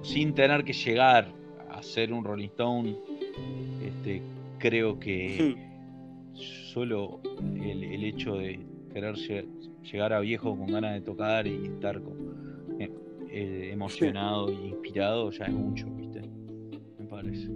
[0.02, 1.32] sin tener que llegar
[1.70, 2.96] a ser un Rolling Stone
[3.84, 4.22] este
[4.58, 5.56] creo que
[6.72, 7.20] solo
[7.62, 8.60] el, hecho de
[8.92, 9.16] querer
[9.82, 12.00] llegar a viejo con ganas de tocar y estar
[12.78, 12.90] eh,
[13.30, 16.22] eh, emocionado e inspirado ya es mucho, ¿viste?
[16.98, 17.48] Me parece.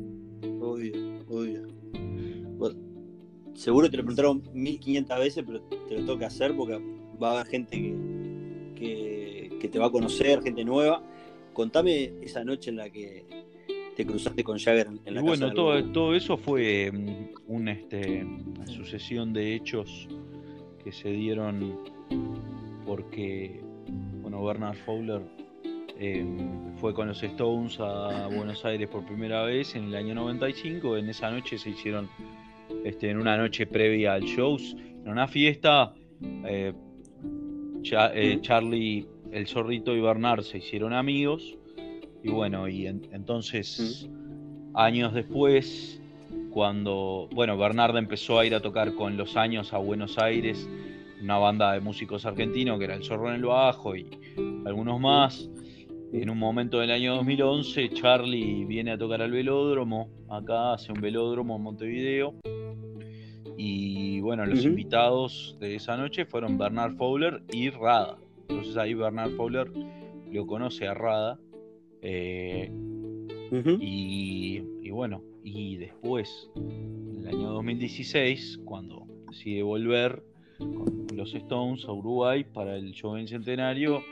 [0.60, 0.92] Obvio,
[1.28, 1.73] obvio.
[3.54, 6.80] Seguro te lo preguntaron 1500 veces, pero te lo toca hacer porque
[7.22, 7.76] va a haber gente
[8.74, 11.02] que, que te va a conocer, gente nueva.
[11.52, 13.24] Contame esa noche en la que
[13.94, 18.66] te cruzaste con Jagger en la y Bueno, todo, todo eso fue mm, este, una
[18.66, 20.08] sucesión de hechos
[20.82, 21.78] que se dieron
[22.84, 23.62] porque
[24.22, 25.22] bueno, Bernard Fowler
[25.98, 30.96] em, fue con los Stones a Buenos Aires por primera vez en el año 95.
[30.96, 32.08] En esa noche se hicieron,
[32.84, 34.56] este, en una noche previa al show,
[35.04, 35.94] en una fiesta,
[36.46, 36.72] eh,
[37.82, 41.56] eh, Charlie, el zorrito y Bernard se hicieron amigos
[42.24, 44.08] y bueno, y entonces,
[44.72, 46.00] años después,
[46.50, 50.66] cuando, bueno, Bernardo empezó a ir a tocar con los años a Buenos Aires,
[51.20, 54.06] una banda de músicos argentinos que era El Zorro en el Bajo y
[54.64, 55.50] algunos más.
[56.14, 61.02] En un momento del año 2011, Charlie viene a tocar al velódromo, acá hace un
[61.02, 62.34] velódromo en Montevideo.
[63.56, 68.18] Y bueno, los invitados de esa noche fueron Bernard Fowler y Rada.
[68.48, 69.70] Entonces ahí Bernard Fowler
[70.30, 71.38] lo conoce a Rada
[72.02, 72.70] eh,
[73.80, 80.22] y, bueno, y después, en el año 2016, cuando decide volver
[80.58, 84.02] con los Stones a Uruguay para el show en centenario,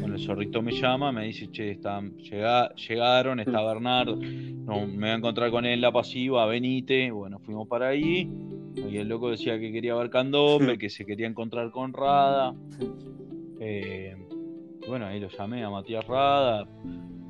[0.00, 5.08] bueno, el zorrito me llama, me dice, che, están, llegaron, está Bernardo, no, me voy
[5.08, 8.28] a encontrar con él en la pasiva, venite, bueno, fuimos para ahí,
[8.76, 12.54] y el loco decía que quería ver candombe, que se quería encontrar con Rada,
[13.60, 14.16] eh,
[14.86, 16.68] bueno, ahí lo llamé a Matías Rada,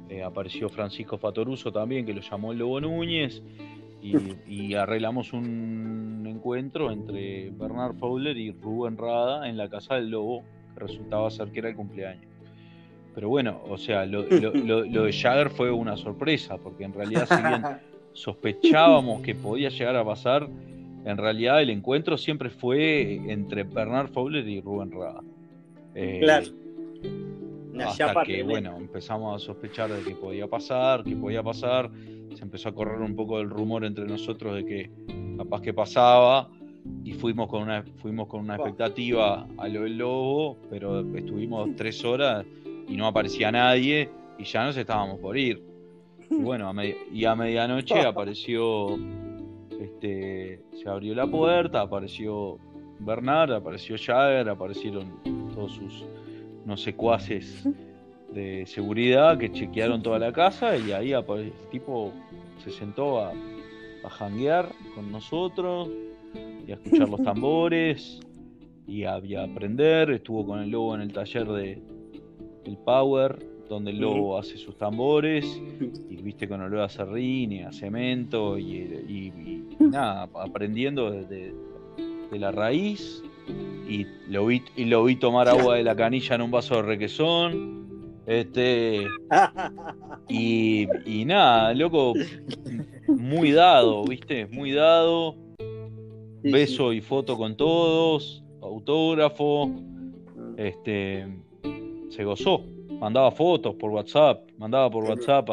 [0.09, 3.43] eh, apareció Francisco Fatoruso también, que lo llamó el Lobo Núñez,
[4.47, 10.45] y, arreglamos un encuentro entre Bernard Fowler y Rubén Rada en la casa del Lobo,
[10.75, 12.27] que resultaba ser que era el cumpleaños.
[13.15, 17.63] Pero bueno, o sea, lo, de Jagger fue una sorpresa, porque en realidad, si bien
[18.13, 20.49] sospechábamos que podía llegar a pasar,
[21.07, 25.23] en realidad el encuentro siempre fue entre Bernard Fowler y Rubén Rada.
[25.95, 26.47] Eh, claro
[27.85, 31.91] hasta que, bueno, empezamos a sospechar de que podía pasar, que podía pasar.
[32.35, 34.91] Se empezó a correr un poco el rumor entre nosotros de que
[35.37, 36.49] capaz que pasaba
[37.05, 42.05] y fuimos con una, fuimos con una expectativa a lo del lobo, pero estuvimos tres
[42.05, 42.45] horas
[42.89, 45.63] y no aparecía nadie y ya nos estábamos por ir.
[46.31, 46.73] Y bueno,
[47.13, 48.99] y a medianoche apareció,
[49.81, 52.59] este, se abrió la puerta, apareció
[52.99, 55.21] Bernard, apareció Jagger, aparecieron
[55.55, 56.05] todos sus
[56.65, 57.69] no secuaces
[58.33, 62.13] de seguridad que chequearon toda la casa y ahí el tipo
[62.65, 63.33] se sentó a,
[64.05, 65.89] a janguear con nosotros
[66.67, 68.21] y a escuchar los tambores
[68.87, 70.11] y a, aprender.
[70.11, 71.83] Estuvo con el lobo en el taller de
[72.65, 73.39] el Power,
[73.69, 75.45] donde el lobo hace sus tambores
[76.11, 81.55] y viste con olor a serrín y a cemento y, nada, aprendiendo de,
[82.33, 83.23] la raíz.
[83.89, 86.83] Y lo, vi, y lo vi tomar agua de la canilla en un vaso de
[86.83, 87.87] requesón.
[88.27, 89.07] Este.
[90.29, 92.13] Y, y nada, loco,
[93.07, 94.47] muy dado, ¿viste?
[94.47, 95.37] Muy dado.
[96.43, 99.71] Beso y foto con todos, autógrafo.
[100.57, 101.29] Este.
[102.09, 102.65] Se gozó.
[103.01, 105.49] Mandaba fotos por WhatsApp, mandaba por WhatsApp.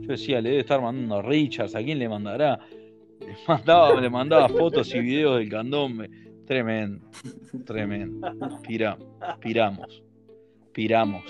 [0.00, 2.58] yo decía, le debe estar mandando a Richards, ¿a quién le mandará?
[3.20, 6.10] Le mandaba, le mandaba fotos y videos del candombe.
[6.46, 7.06] Tremendo,
[7.64, 8.32] tremendo.
[8.66, 10.02] piramos
[10.78, 11.24] piramos,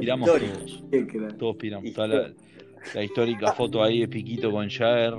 [0.00, 0.84] piramos todos.
[1.38, 1.94] Todos piramos.
[2.94, 5.12] la, histórica foto ahí de Piquito con Jair,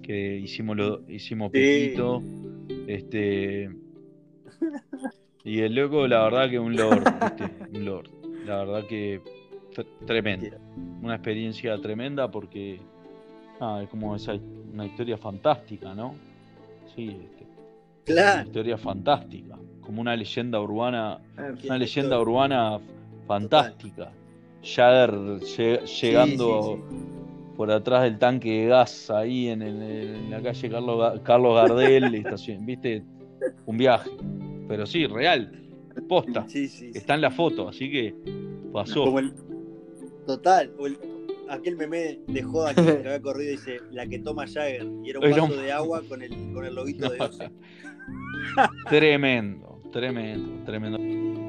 [0.00, 2.22] que hicimos lo, hicimos Piquito.
[2.86, 3.70] Este.
[5.42, 7.02] Y el loco, la verdad que un lord,
[7.72, 8.10] un lord.
[8.46, 9.20] La verdad que
[10.06, 10.56] tremenda.
[11.02, 12.80] Una experiencia tremenda porque
[13.60, 14.34] ah, es como esa
[14.72, 16.14] una historia fantástica, ¿no?
[16.94, 17.46] Sí, este,
[18.04, 18.40] claro.
[18.40, 22.78] Una historia fantástica como una leyenda urbana, ah, una leyenda urbana
[23.26, 24.12] fantástica.
[24.62, 25.40] Jagger
[26.00, 26.84] llegando
[27.56, 32.24] por atrás del tanque de gas ahí en, la calle Carlos, Carlos Gardel,
[32.60, 33.04] ¿viste?
[33.64, 34.10] Un viaje.
[34.66, 35.65] Pero sí, real,
[36.08, 36.46] posta.
[36.52, 38.14] Está en la foto, así que
[38.72, 39.14] pasó.
[40.26, 40.72] total,
[41.48, 45.20] aquel meme de joda que había corrido y dice la que toma Jagger y era
[45.20, 47.38] un vaso de agua con el, con el lobito de Dios.
[48.88, 49.80] Tremendo.
[49.92, 51.45] Tremendo, tremendo.